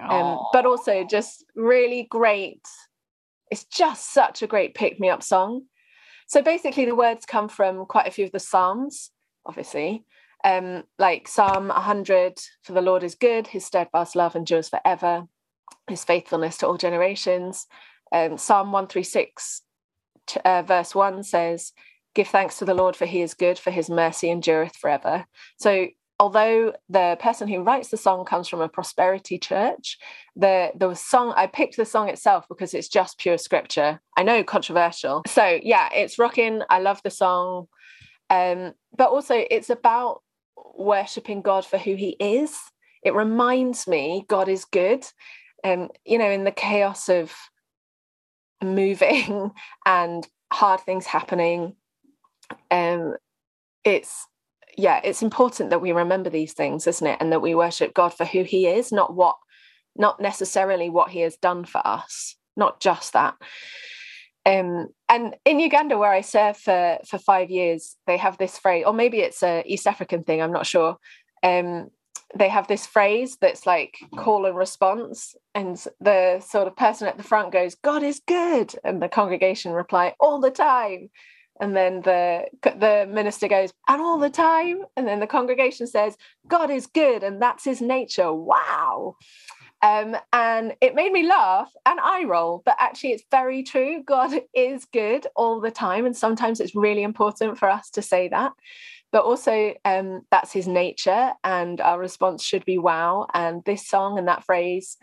Um, 0.10 0.40
but 0.54 0.66
also 0.66 1.04
just 1.04 1.44
really 1.56 2.08
great 2.10 2.62
It's 3.50 3.66
just 3.66 4.14
such 4.14 4.44
a 4.44 4.48
great 4.48 4.76
pick 4.76 5.00
me 5.00 5.10
up 5.10 5.24
song. 5.24 5.64
So 6.28 6.44
basically, 6.44 6.86
the 6.86 6.96
words 6.96 7.26
come 7.26 7.50
from 7.50 7.86
quite 7.88 8.08
a 8.08 8.12
few 8.12 8.26
of 8.26 8.32
the 8.32 8.40
Psalms, 8.40 9.10
obviously, 9.48 10.06
um, 10.44 10.84
like 11.00 11.28
Psalm 11.28 11.70
100 11.70 12.38
For 12.62 12.74
the 12.74 12.82
Lord 12.82 13.04
is 13.04 13.16
good, 13.16 13.48
his 13.48 13.66
steadfast 13.66 14.16
love 14.16 14.36
endures 14.36 14.70
forever, 14.70 15.24
his 15.88 16.04
faithfulness 16.04 16.58
to 16.58 16.68
all 16.68 16.78
generations. 16.78 17.68
Um, 18.12 18.38
Psalm 18.38 18.72
136, 18.72 19.62
uh, 20.46 20.64
verse 20.64 20.96
1 20.96 21.24
says, 21.24 21.74
Give 22.16 22.28
thanks 22.28 22.58
to 22.58 22.66
the 22.66 22.74
Lord, 22.74 22.96
for 22.96 23.06
he 23.06 23.22
is 23.22 23.34
good, 23.34 23.60
for 23.60 23.72
his 23.72 23.90
mercy 23.90 24.30
endureth 24.30 24.76
forever. 24.76 25.26
So 25.58 25.88
although 26.20 26.74
the 26.90 27.18
person 27.20 27.48
who 27.48 27.64
writes 27.64 27.90
the 27.90 27.98
song 27.98 28.26
comes 28.26 28.48
from 28.48 28.62
a 28.62 28.68
prosperity 28.68 29.40
church 29.40 29.98
the 30.36 30.72
the 30.76 30.94
song 30.94 31.34
i 31.38 31.48
picked 31.48 31.78
the 31.78 31.86
song 31.86 32.10
itself 32.10 32.46
because 32.50 32.74
it's 32.74 32.90
just 32.90 33.18
pure 33.18 33.38
scripture. 33.38 34.02
I 34.18 34.24
know 34.24 34.44
controversial. 34.44 35.24
So 35.28 35.60
yeah 35.64 35.90
it's 35.94 36.20
rocking. 36.20 36.62
I 36.70 36.80
love 36.80 37.02
the 37.04 37.10
song. 37.10 37.68
Um, 38.30 38.74
but 38.96 39.10
also 39.10 39.46
it's 39.50 39.70
about 39.70 40.22
worshiping 40.78 41.42
god 41.42 41.66
for 41.66 41.78
who 41.78 41.96
he 41.96 42.16
is. 42.20 42.58
It 43.04 43.16
reminds 43.16 43.88
me 43.88 44.26
god 44.28 44.50
is 44.50 44.66
good 44.66 45.06
um 45.64 45.90
you 46.06 46.18
know 46.18 46.30
in 46.30 46.44
the 46.44 46.52
chaos 46.52 47.10
of 47.10 47.34
moving 48.64 49.52
and 49.86 50.28
hard 50.52 50.80
things 50.82 51.06
happening 51.06 51.76
um 52.72 53.16
it's 53.84 54.28
yeah, 54.80 55.02
it's 55.04 55.22
important 55.22 55.72
that 55.72 55.82
we 55.82 55.92
remember 55.92 56.30
these 56.30 56.54
things, 56.54 56.88
isn't 56.88 57.06
it? 57.06 57.18
And 57.20 57.32
that 57.34 57.42
we 57.42 57.54
worship 57.54 57.94
God 57.94 58.14
for 58.14 58.26
who 58.26 58.44
he 58.44 58.66
is, 58.66 58.92
not 58.92 59.14
what, 59.14 59.36
not 59.96 60.22
necessarily 60.22 60.90
what 60.90 61.10
he 61.10 61.20
has 61.20 61.36
done 61.36 61.66
for 61.66 61.86
us, 61.86 62.36
not 62.56 62.80
just 62.80 63.14
that. 63.14 63.36
Um, 64.46 64.88
and 65.10 65.36
in 65.44 65.60
Uganda, 65.60 65.98
where 65.98 66.14
I 66.14 66.22
served 66.22 66.60
for 66.60 66.98
for 67.06 67.18
five 67.18 67.52
years, 67.52 67.98
they 68.08 68.18
have 68.18 68.38
this 68.38 68.58
phrase, 68.58 68.86
or 68.88 68.94
maybe 68.94 69.20
it's 69.20 69.44
a 69.44 69.64
East 69.66 69.86
African 69.86 70.24
thing, 70.24 70.42
I'm 70.42 70.54
not 70.54 70.66
sure. 70.66 70.98
Um, 71.44 71.90
they 72.36 72.50
have 72.50 72.68
this 72.68 72.86
phrase 72.86 73.38
that's 73.42 73.66
like 73.66 73.98
call 74.18 74.46
and 74.46 74.56
response, 74.56 75.36
and 75.56 75.76
the 76.00 76.40
sort 76.40 76.68
of 76.68 76.76
person 76.76 77.08
at 77.08 77.18
the 77.18 77.24
front 77.24 77.52
goes, 77.52 77.76
"God 77.76 78.04
is 78.04 78.22
good," 78.28 78.76
and 78.84 79.02
the 79.02 79.10
congregation 79.10 79.72
reply, 79.72 80.16
"All 80.20 80.40
the 80.40 80.52
time." 80.52 81.10
and 81.60 81.76
then 81.76 82.02
the 82.02 82.46
the 82.62 83.08
minister 83.10 83.48
goes 83.48 83.74
and 83.88 84.02
all 84.02 84.18
the 84.18 84.30
time? 84.30 84.84
And 84.96 85.08
then 85.08 85.20
the 85.20 85.28
congregation 85.28 85.88
says 85.88 86.18
god 86.48 86.72
is 86.72 86.88
good 86.88 87.24
and 87.24 87.42
that's 87.42 87.66
his 87.66 87.82
nature. 87.82 88.34
Wow. 88.34 89.18
Um, 89.82 90.18
and 90.34 90.76
it 90.82 90.94
made 90.94 91.14
me 91.14 91.26
laugh 91.26 91.72
and 91.86 92.00
eye 92.02 92.26
roll 92.26 92.62
but 92.66 92.76
actually 92.80 93.12
it's 93.12 93.24
very 93.32 93.64
true. 93.64 94.04
God 94.04 94.34
is 94.54 94.86
good 94.86 95.28
all 95.36 95.60
the 95.60 95.72
time 95.72 96.06
and 96.06 96.16
sometimes 96.16 96.60
it's 96.60 96.76
really 96.76 97.04
important 97.04 97.58
for 97.58 97.70
us 97.70 97.90
to 97.92 98.02
say 98.02 98.30
that 98.30 98.54
but 99.12 99.24
also 99.24 99.74
um, 99.86 100.22
that's 100.32 100.54
his 100.54 100.68
nature 100.68 101.32
and 101.44 101.82
our 101.82 102.00
response 102.00 102.44
should 102.44 102.66
be 102.66 102.78
wow 102.78 103.28
and 103.34 103.64
this 103.66 103.88
song 103.88 104.18
and 104.18 104.28
that 104.28 104.44
phrase 104.44 104.98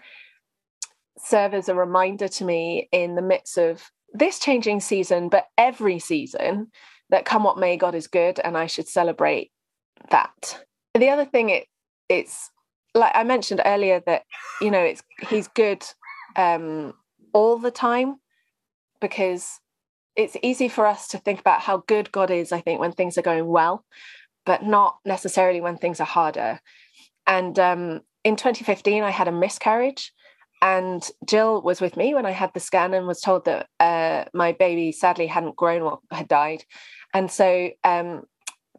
serve 1.18 1.54
as 1.54 1.68
a 1.68 1.74
reminder 1.74 2.28
to 2.28 2.44
me 2.44 2.88
in 2.92 3.14
the 3.14 3.22
midst 3.22 3.58
of 3.58 3.90
this 4.12 4.38
changing 4.38 4.80
season, 4.80 5.28
but 5.28 5.46
every 5.58 5.98
season 5.98 6.68
that 7.10 7.24
come 7.24 7.44
what 7.44 7.58
may, 7.58 7.76
God 7.76 7.94
is 7.94 8.06
good, 8.06 8.40
and 8.40 8.56
I 8.56 8.66
should 8.66 8.88
celebrate 8.88 9.50
that. 10.10 10.64
The 10.94 11.10
other 11.10 11.24
thing 11.24 11.50
it 11.50 11.66
it's 12.08 12.50
like 12.94 13.12
I 13.14 13.24
mentioned 13.24 13.60
earlier 13.64 14.00
that 14.06 14.22
you 14.60 14.70
know 14.70 14.80
it's 14.80 15.02
he's 15.28 15.48
good 15.48 15.84
um 16.36 16.94
all 17.32 17.58
the 17.58 17.70
time 17.70 18.16
because 19.00 19.60
it's 20.16 20.36
easy 20.42 20.68
for 20.68 20.86
us 20.86 21.08
to 21.08 21.18
think 21.18 21.40
about 21.40 21.60
how 21.60 21.84
good 21.86 22.10
God 22.12 22.30
is, 22.30 22.52
I 22.52 22.60
think, 22.60 22.80
when 22.80 22.92
things 22.92 23.18
are 23.18 23.22
going 23.22 23.46
well, 23.46 23.84
but 24.44 24.64
not 24.64 24.98
necessarily 25.04 25.60
when 25.60 25.76
things 25.76 26.00
are 26.00 26.06
harder. 26.06 26.60
And 27.26 27.58
um, 27.58 28.00
in 28.24 28.36
2015, 28.36 29.02
I 29.02 29.10
had 29.10 29.28
a 29.28 29.32
miscarriage 29.32 30.12
and 30.62 31.08
Jill 31.26 31.60
was 31.60 31.80
with 31.80 31.96
me 31.96 32.14
when 32.14 32.26
I 32.26 32.30
had 32.30 32.52
the 32.54 32.60
scan 32.60 32.94
and 32.94 33.06
was 33.06 33.20
told 33.20 33.44
that 33.44 33.68
uh, 33.78 34.24
my 34.32 34.52
baby 34.52 34.90
sadly 34.90 35.26
hadn't 35.26 35.56
grown 35.56 35.82
or 35.82 35.98
had 36.10 36.28
died. 36.28 36.64
And 37.12 37.30
so, 37.30 37.70
um, 37.84 38.22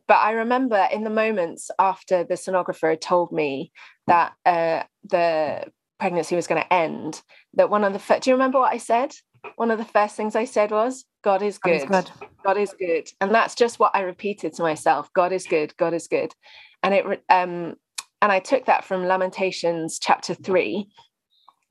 but 0.08 0.17
I 0.17 0.32
remember 0.32 0.88
in 0.91 1.04
the 1.04 1.10
moments 1.10 1.69
after 1.78 2.23
the 2.23 2.34
sonographer 2.34 2.89
had 2.89 3.02
told 3.02 3.32
me 3.32 3.71
that 4.08 4.34
uh, 4.45 4.84
the 5.04 5.65
pregnancy 6.00 6.36
was 6.36 6.47
going 6.47 6.62
to 6.62 6.73
end, 6.73 7.21
that 7.54 7.69
one 7.69 7.84
of 7.84 7.93
the 7.93 8.19
do 8.19 8.30
you 8.30 8.36
remember 8.36 8.60
what 8.60 8.73
I 8.73 8.78
said? 8.78 9.13
One 9.55 9.71
of 9.71 9.77
the 9.77 9.86
first 9.86 10.15
things 10.15 10.36
I 10.36 10.45
said 10.45 10.71
was, 10.71 11.05
God 11.23 11.41
is 11.41 11.57
good. 11.57 11.88
God 11.88 11.97
is 11.97 12.10
good. 12.19 12.29
God 12.43 12.57
is 12.57 12.75
good. 12.79 13.10
And 13.21 13.33
that's 13.33 13.55
just 13.55 13.79
what 13.79 13.91
I 13.95 14.01
repeated 14.01 14.53
to 14.53 14.62
myself. 14.63 15.12
God 15.13 15.31
is 15.31 15.45
good. 15.45 15.75
God 15.77 15.93
is 15.93 16.07
good. 16.07 16.33
And 16.83 16.93
it, 16.93 17.05
um, 17.29 17.75
and 18.21 18.31
I 18.31 18.39
took 18.39 18.65
that 18.65 18.83
from 18.83 19.05
Lamentations 19.05 19.99
chapter 19.99 20.33
three, 20.33 20.88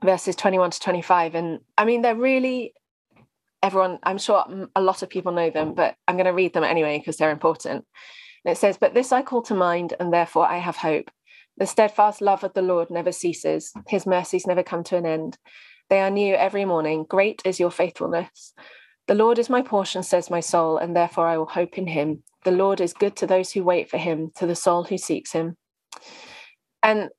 verses 0.02 0.36
21 0.36 0.70
to 0.70 0.80
25 0.80 1.34
and 1.34 1.60
i 1.78 1.84
mean 1.84 2.02
they're 2.02 2.14
really 2.14 2.74
everyone 3.62 3.98
i'm 4.02 4.18
sure 4.18 4.44
a 4.76 4.80
lot 4.80 5.02
of 5.02 5.08
people 5.08 5.32
know 5.32 5.50
them 5.50 5.74
but 5.74 5.96
i'm 6.06 6.16
going 6.16 6.26
to 6.26 6.32
read 6.32 6.52
them 6.52 6.64
anyway 6.64 6.98
because 6.98 7.16
they're 7.16 7.30
important 7.30 7.84
and 8.44 8.52
it 8.52 8.58
says 8.58 8.76
but 8.76 8.94
this 8.94 9.10
i 9.10 9.22
call 9.22 9.42
to 9.42 9.54
mind 9.54 9.94
and 9.98 10.12
therefore 10.12 10.46
i 10.46 10.58
have 10.58 10.76
hope 10.76 11.10
the 11.56 11.66
steadfast 11.66 12.20
love 12.20 12.44
of 12.44 12.52
the 12.52 12.62
lord 12.62 12.90
never 12.90 13.10
ceases 13.10 13.72
his 13.88 14.06
mercies 14.06 14.46
never 14.46 14.62
come 14.62 14.84
to 14.84 14.96
an 14.96 15.06
end 15.06 15.38
they 15.90 16.00
are 16.00 16.10
new 16.10 16.34
every 16.34 16.64
morning 16.64 17.04
great 17.08 17.42
is 17.44 17.60
your 17.60 17.70
faithfulness 17.70 18.52
the 19.06 19.14
lord 19.14 19.38
is 19.38 19.50
my 19.50 19.62
portion 19.62 20.02
says 20.02 20.30
my 20.30 20.40
soul 20.40 20.78
and 20.78 20.94
therefore 20.94 21.26
i 21.26 21.36
will 21.36 21.46
hope 21.46 21.78
in 21.78 21.86
him 21.86 22.22
the 22.44 22.50
lord 22.50 22.80
is 22.80 22.92
good 22.92 23.16
to 23.16 23.26
those 23.26 23.52
who 23.52 23.62
wait 23.62 23.88
for 23.88 23.98
him 23.98 24.30
to 24.34 24.46
the 24.46 24.56
soul 24.56 24.84
who 24.84 24.98
seeks 24.98 25.32
him 25.32 25.56
and 26.82 27.10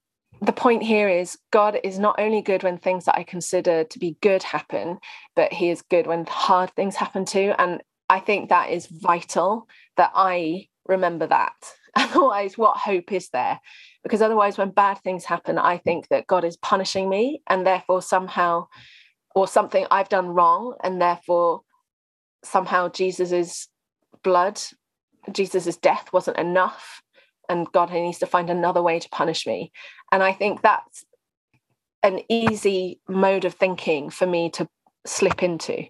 the 0.42 0.54
point 0.54 0.84
here 0.84 1.10
is 1.10 1.38
God 1.52 1.80
is 1.84 1.98
not 1.98 2.20
only 2.20 2.42
good 2.42 2.64
when 2.64 2.78
things 2.78 3.06
that 3.06 3.18
I 3.18 3.24
consider 3.24 3.84
to 3.84 4.00
be 4.00 4.18
good 4.22 4.44
happen, 4.44 5.00
but 5.36 5.52
He 5.52 5.70
is 5.70 5.82
good 5.82 6.08
when 6.08 6.26
hard 6.26 6.72
things 6.72 6.96
happen 6.96 7.26
too. 7.26 7.54
And 7.58 7.82
I 8.10 8.20
think 8.20 8.50
that 8.50 8.70
is 8.70 8.88
vital 8.88 9.68
that 9.98 10.12
I 10.16 10.68
remember 10.86 11.28
that. 11.28 11.56
Otherwise, 11.98 12.58
what 12.58 12.78
hope 12.78 13.12
is 13.12 13.30
there? 13.30 13.60
Because 14.04 14.22
otherwise, 14.22 14.58
when 14.58 14.70
bad 14.70 15.00
things 15.00 15.26
happen, 15.26 15.58
I 15.58 15.78
think 15.78 16.08
that 16.10 16.28
God 16.28 16.46
is 16.46 16.58
punishing 16.58 17.10
me, 17.10 17.42
and 17.48 17.66
therefore, 17.66 18.02
somehow, 18.02 18.68
or 19.36 19.48
something 19.48 19.86
I've 19.90 20.10
done 20.10 20.28
wrong, 20.28 20.76
and 20.84 21.02
therefore, 21.02 21.62
somehow, 22.44 22.90
Jesus's 22.90 23.68
blood, 24.24 24.62
Jesus's 25.32 25.78
death 25.78 26.14
wasn't 26.14 26.38
enough 26.38 27.02
and 27.50 27.72
God 27.72 27.92
needs 27.92 28.20
to 28.20 28.26
find 28.26 28.50
another 28.50 28.82
way 28.82 29.00
to 29.00 29.10
punish 29.10 29.48
me. 29.48 29.72
And 30.12 30.22
I 30.22 30.34
think 30.34 30.62
that's 30.62 31.06
an 32.04 32.22
easy 32.30 33.00
mode 33.08 33.46
of 33.46 33.54
thinking 33.54 34.10
for 34.10 34.26
me 34.26 34.50
to 34.52 34.68
slip 35.08 35.44
into. 35.44 35.84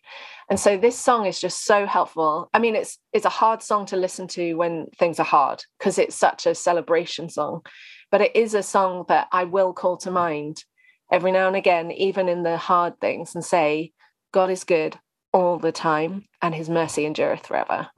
And 0.50 0.60
so 0.60 0.78
this 0.78 0.98
song 0.98 1.26
is 1.26 1.40
just 1.40 1.66
so 1.66 1.86
helpful. 1.86 2.50
I 2.54 2.60
mean, 2.60 2.76
it's 2.76 2.98
it's 3.12 3.26
a 3.26 3.30
hard 3.30 3.62
song 3.62 3.86
to 3.88 3.98
listen 3.98 4.28
to 4.30 4.54
when 4.54 4.88
things 4.98 5.20
are 5.20 5.26
hard 5.26 5.64
because 5.78 5.98
it's 5.98 6.16
such 6.16 6.46
a 6.46 6.56
celebration 6.56 7.30
song, 7.30 7.62
but 8.12 8.22
it 8.22 8.36
is 8.36 8.54
a 8.54 8.64
song 8.64 9.06
that 9.10 9.28
I 9.32 9.44
will 9.44 9.74
call 9.74 9.98
to 9.98 10.12
mind 10.12 10.64
every 11.12 11.32
now 11.32 11.48
and 11.48 11.56
again, 11.56 11.92
even 11.92 12.30
in 12.30 12.44
the 12.44 12.58
hard 12.58 13.00
things, 13.00 13.36
and 13.36 13.44
say, 13.44 13.92
God 14.32 14.50
is 14.50 14.64
good 14.64 14.98
all 15.34 15.58
the 15.58 15.72
time, 15.72 16.26
and 16.42 16.56
His 16.56 16.70
mercy 16.70 17.06
endureth 17.06 17.46
forever. 17.46 17.90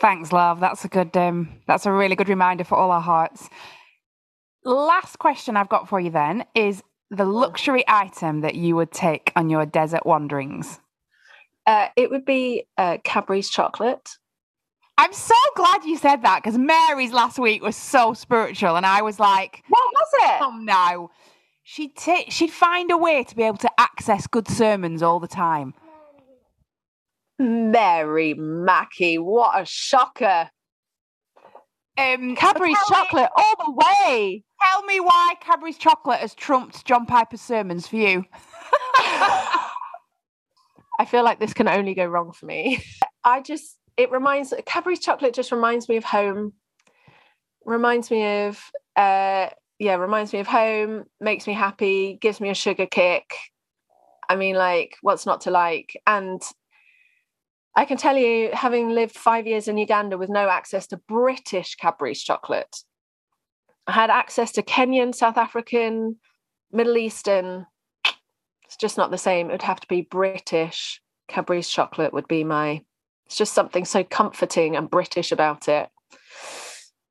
Thanks, 0.00 0.32
love. 0.32 0.60
That's 0.60 0.84
a 0.84 0.88
good. 0.88 1.16
Um, 1.16 1.60
that's 1.66 1.86
a 1.86 1.92
really 1.92 2.16
good 2.16 2.28
reminder 2.28 2.64
for 2.64 2.76
all 2.76 2.90
our 2.90 3.00
hearts. 3.00 3.48
Last 4.64 5.18
question 5.18 5.56
I've 5.56 5.68
got 5.68 5.88
for 5.88 5.98
you 5.98 6.10
then 6.10 6.44
is 6.54 6.82
the 7.12 7.24
luxury 7.26 7.84
item 7.86 8.40
that 8.40 8.54
you 8.54 8.74
would 8.74 8.90
take 8.90 9.32
on 9.36 9.50
your 9.50 9.66
desert 9.66 10.06
wanderings. 10.06 10.80
Uh, 11.66 11.88
it 11.94 12.10
would 12.10 12.24
be 12.24 12.66
uh, 12.78 12.96
Cadbury's 13.04 13.50
chocolate. 13.50 14.16
I'm 14.98 15.12
so 15.12 15.34
glad 15.54 15.84
you 15.84 15.96
said 15.96 16.22
that 16.22 16.42
because 16.42 16.58
Mary's 16.58 17.12
last 17.12 17.38
week 17.38 17.62
was 17.62 17.76
so 17.76 18.14
spiritual, 18.14 18.76
and 18.76 18.86
I 18.86 19.02
was 19.02 19.20
like, 19.20 19.62
"What 19.68 19.92
was 19.92 20.08
it?" 20.14 20.42
Oh 20.42 20.58
no, 20.58 21.10
she'd 21.62 21.94
take, 21.96 22.30
she'd 22.30 22.50
find 22.50 22.90
a 22.90 22.96
way 22.96 23.24
to 23.24 23.36
be 23.36 23.42
able 23.42 23.58
to 23.58 23.70
access 23.78 24.26
good 24.26 24.48
sermons 24.48 25.02
all 25.02 25.20
the 25.20 25.28
time. 25.28 25.74
Mary 27.38 28.34
Mackie, 28.34 29.18
what 29.18 29.60
a 29.60 29.64
shocker. 29.64 30.50
Um, 31.98 32.36
Cadbury's 32.36 32.78
chocolate 32.88 33.30
all 33.36 33.54
the 33.66 33.72
way. 33.72 34.44
Tell 34.64 34.82
me 34.84 35.00
why 35.00 35.34
Cadbury's 35.40 35.78
chocolate 35.78 36.20
has 36.20 36.34
trumped 36.34 36.84
John 36.84 37.06
Piper's 37.06 37.40
sermons 37.40 37.86
for 37.86 37.96
you. 37.96 38.24
I 40.98 41.04
feel 41.06 41.24
like 41.24 41.40
this 41.40 41.54
can 41.54 41.68
only 41.68 41.94
go 41.94 42.06
wrong 42.06 42.32
for 42.32 42.46
me. 42.46 42.82
I 43.24 43.40
just, 43.40 43.78
it 43.96 44.10
reminds, 44.10 44.54
Cadbury's 44.66 45.00
chocolate 45.00 45.34
just 45.34 45.52
reminds 45.52 45.88
me 45.88 45.96
of 45.96 46.04
home. 46.04 46.52
Reminds 47.64 48.10
me 48.10 48.46
of, 48.46 48.62
uh, 48.96 49.48
yeah, 49.78 49.94
reminds 49.96 50.32
me 50.32 50.40
of 50.40 50.46
home, 50.46 51.04
makes 51.20 51.46
me 51.46 51.54
happy, 51.54 52.18
gives 52.20 52.40
me 52.40 52.50
a 52.50 52.54
sugar 52.54 52.86
kick. 52.86 53.34
I 54.28 54.36
mean, 54.36 54.54
like, 54.54 54.96
what's 55.02 55.26
not 55.26 55.42
to 55.42 55.50
like? 55.50 56.00
And 56.06 56.40
I 57.76 57.84
can 57.84 57.96
tell 57.96 58.16
you, 58.16 58.50
having 58.52 58.90
lived 58.90 59.16
five 59.16 59.46
years 59.46 59.66
in 59.66 59.78
Uganda 59.78 60.18
with 60.18 60.30
no 60.30 60.48
access 60.48 60.86
to 60.88 60.98
British 61.08 61.74
Cadbury's 61.74 62.22
chocolate, 62.22 62.76
I 63.86 63.92
had 63.92 64.10
access 64.10 64.52
to 64.52 64.62
Kenyan, 64.62 65.14
South 65.14 65.36
African, 65.36 66.16
Middle 66.70 66.96
Eastern. 66.96 67.66
It's 68.64 68.76
just 68.76 68.96
not 68.96 69.10
the 69.10 69.18
same. 69.18 69.48
It 69.48 69.52
would 69.52 69.62
have 69.62 69.80
to 69.80 69.88
be 69.88 70.02
British. 70.02 71.00
Cadbury's 71.28 71.68
chocolate 71.68 72.12
would 72.12 72.28
be 72.28 72.44
my. 72.44 72.82
It's 73.26 73.36
just 73.36 73.52
something 73.52 73.84
so 73.84 74.04
comforting 74.04 74.76
and 74.76 74.90
British 74.90 75.32
about 75.32 75.68
it. 75.68 75.88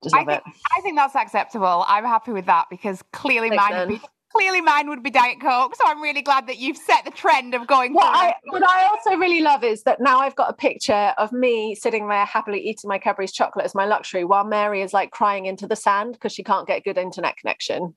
I 0.04 0.10
think, 0.10 0.30
it. 0.30 0.44
I 0.76 0.82
think 0.82 0.98
that's 0.98 1.16
acceptable. 1.16 1.86
I'm 1.88 2.06
happy 2.06 2.32
with 2.32 2.48
that 2.48 2.68
because 2.70 3.04
clearly 3.14 3.50
Thanks, 3.50 3.70
mine 3.70 3.80
would 3.80 4.00
be 4.00 4.08
clearly 4.34 4.62
mine 4.62 4.89
would 4.89 5.04
be 5.04 5.10
Diet 5.10 5.39
Coke. 5.41 5.76
So 5.76 5.84
I'm 5.86 6.02
really 6.02 6.22
glad 6.22 6.48
that 6.48 6.58
you've 6.58 6.78
set 6.78 7.06
the 7.06 7.12
trend 7.12 7.54
of 7.54 7.67
going. 7.67 7.94
What 7.94 8.06
I, 8.15 8.34
what 8.46 8.63
I 8.63 8.88
also 8.88 9.17
really 9.17 9.41
love 9.41 9.63
is 9.63 9.84
that 9.84 10.00
now 10.02 10.20
I've 10.20 10.36
got 10.36 10.50
a 10.50 10.54
picture 10.54 11.13
of 11.17 11.32
me 11.32 11.76
sitting 11.76 12.08
there 12.08 12.26
happily 12.26 12.60
eating 12.60 12.88
my 12.88 12.98
Cadbury's 12.98 13.32
chocolate 13.32 13.65
as 13.65 13.76
my 13.76 13.86
luxury 13.86 14.24
while 14.26 14.44
Mary 14.46 14.82
is 14.82 14.94
like 14.94 15.12
crying 15.12 15.46
into 15.46 15.67
the 15.67 15.76
sand 15.76 16.13
because 16.13 16.32
she 16.32 16.44
can't 16.44 16.67
get 16.67 16.84
good 16.84 16.98
internet 16.98 17.38
connection. 17.38 17.96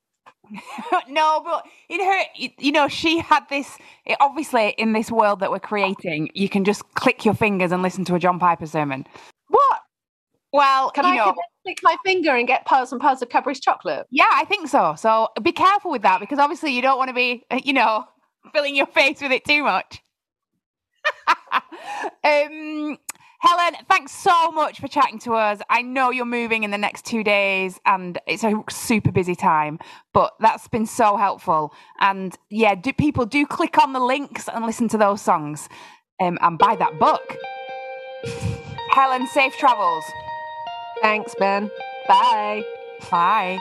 no, 1.08 1.40
but 1.44 1.64
in 1.88 2.00
her, 2.04 2.22
you 2.36 2.72
know, 2.72 2.88
she 2.88 3.18
had 3.18 3.48
this. 3.48 3.78
it- 4.04 4.18
Obviously, 4.20 4.74
in 4.76 4.92
this 4.92 5.10
world 5.10 5.40
that 5.40 5.50
we're 5.50 5.58
creating, 5.58 6.28
you 6.34 6.48
can 6.48 6.64
just 6.64 6.82
click 6.94 7.24
your 7.24 7.34
fingers 7.34 7.72
and 7.72 7.82
listen 7.82 8.04
to 8.06 8.14
a 8.14 8.18
John 8.18 8.38
Piper 8.38 8.66
sermon. 8.66 9.06
What? 9.48 9.80
Well, 10.52 10.90
Can 10.90 11.04
you 11.06 11.12
I 11.12 11.16
know, 11.16 11.34
click 11.64 11.80
my 11.82 11.96
finger 12.04 12.34
and 12.34 12.46
get 12.46 12.64
piles 12.66 12.92
and 12.92 13.00
piles 13.00 13.22
of 13.22 13.28
Cadbury's 13.28 13.60
chocolate? 13.60 14.06
yeah, 14.10 14.30
I 14.32 14.44
think 14.44 14.68
so. 14.68 14.94
So 14.96 15.28
be 15.42 15.52
careful 15.52 15.90
with 15.90 16.02
that 16.02 16.20
because 16.20 16.38
obviously 16.38 16.72
you 16.72 16.82
don't 16.82 16.98
want 16.98 17.08
to 17.08 17.14
be, 17.14 17.44
uh, 17.50 17.60
you 17.64 17.72
know, 17.72 18.04
filling 18.52 18.76
your 18.76 18.86
face 18.86 19.20
with 19.20 19.32
it 19.32 19.44
too 19.44 19.62
much. 19.62 20.02
um, 22.24 22.98
Helen, 23.40 23.74
thanks 23.90 24.12
so 24.12 24.50
much 24.52 24.80
for 24.80 24.88
chatting 24.88 25.18
to 25.20 25.34
us. 25.34 25.60
I 25.68 25.82
know 25.82 26.10
you're 26.10 26.24
moving 26.24 26.64
in 26.64 26.70
the 26.70 26.78
next 26.78 27.04
two 27.04 27.22
days 27.22 27.78
and 27.84 28.18
it's 28.26 28.42
a 28.42 28.54
super 28.70 29.12
busy 29.12 29.34
time, 29.34 29.78
but 30.14 30.32
that's 30.40 30.66
been 30.68 30.86
so 30.86 31.18
helpful. 31.18 31.74
And 32.00 32.34
yeah, 32.48 32.74
do, 32.74 32.92
people 32.94 33.26
do 33.26 33.46
click 33.46 33.76
on 33.76 33.92
the 33.92 34.00
links 34.00 34.48
and 34.48 34.64
listen 34.64 34.88
to 34.88 34.96
those 34.96 35.20
songs 35.20 35.68
um, 36.22 36.38
and 36.40 36.58
buy 36.58 36.74
that 36.76 36.98
book. 36.98 37.36
Helen, 38.92 39.26
safe 39.26 39.54
travels. 39.58 40.04
Thanks, 41.04 41.34
Ben. 41.34 41.70
Bye. 42.08 42.64
Bye. 43.10 43.58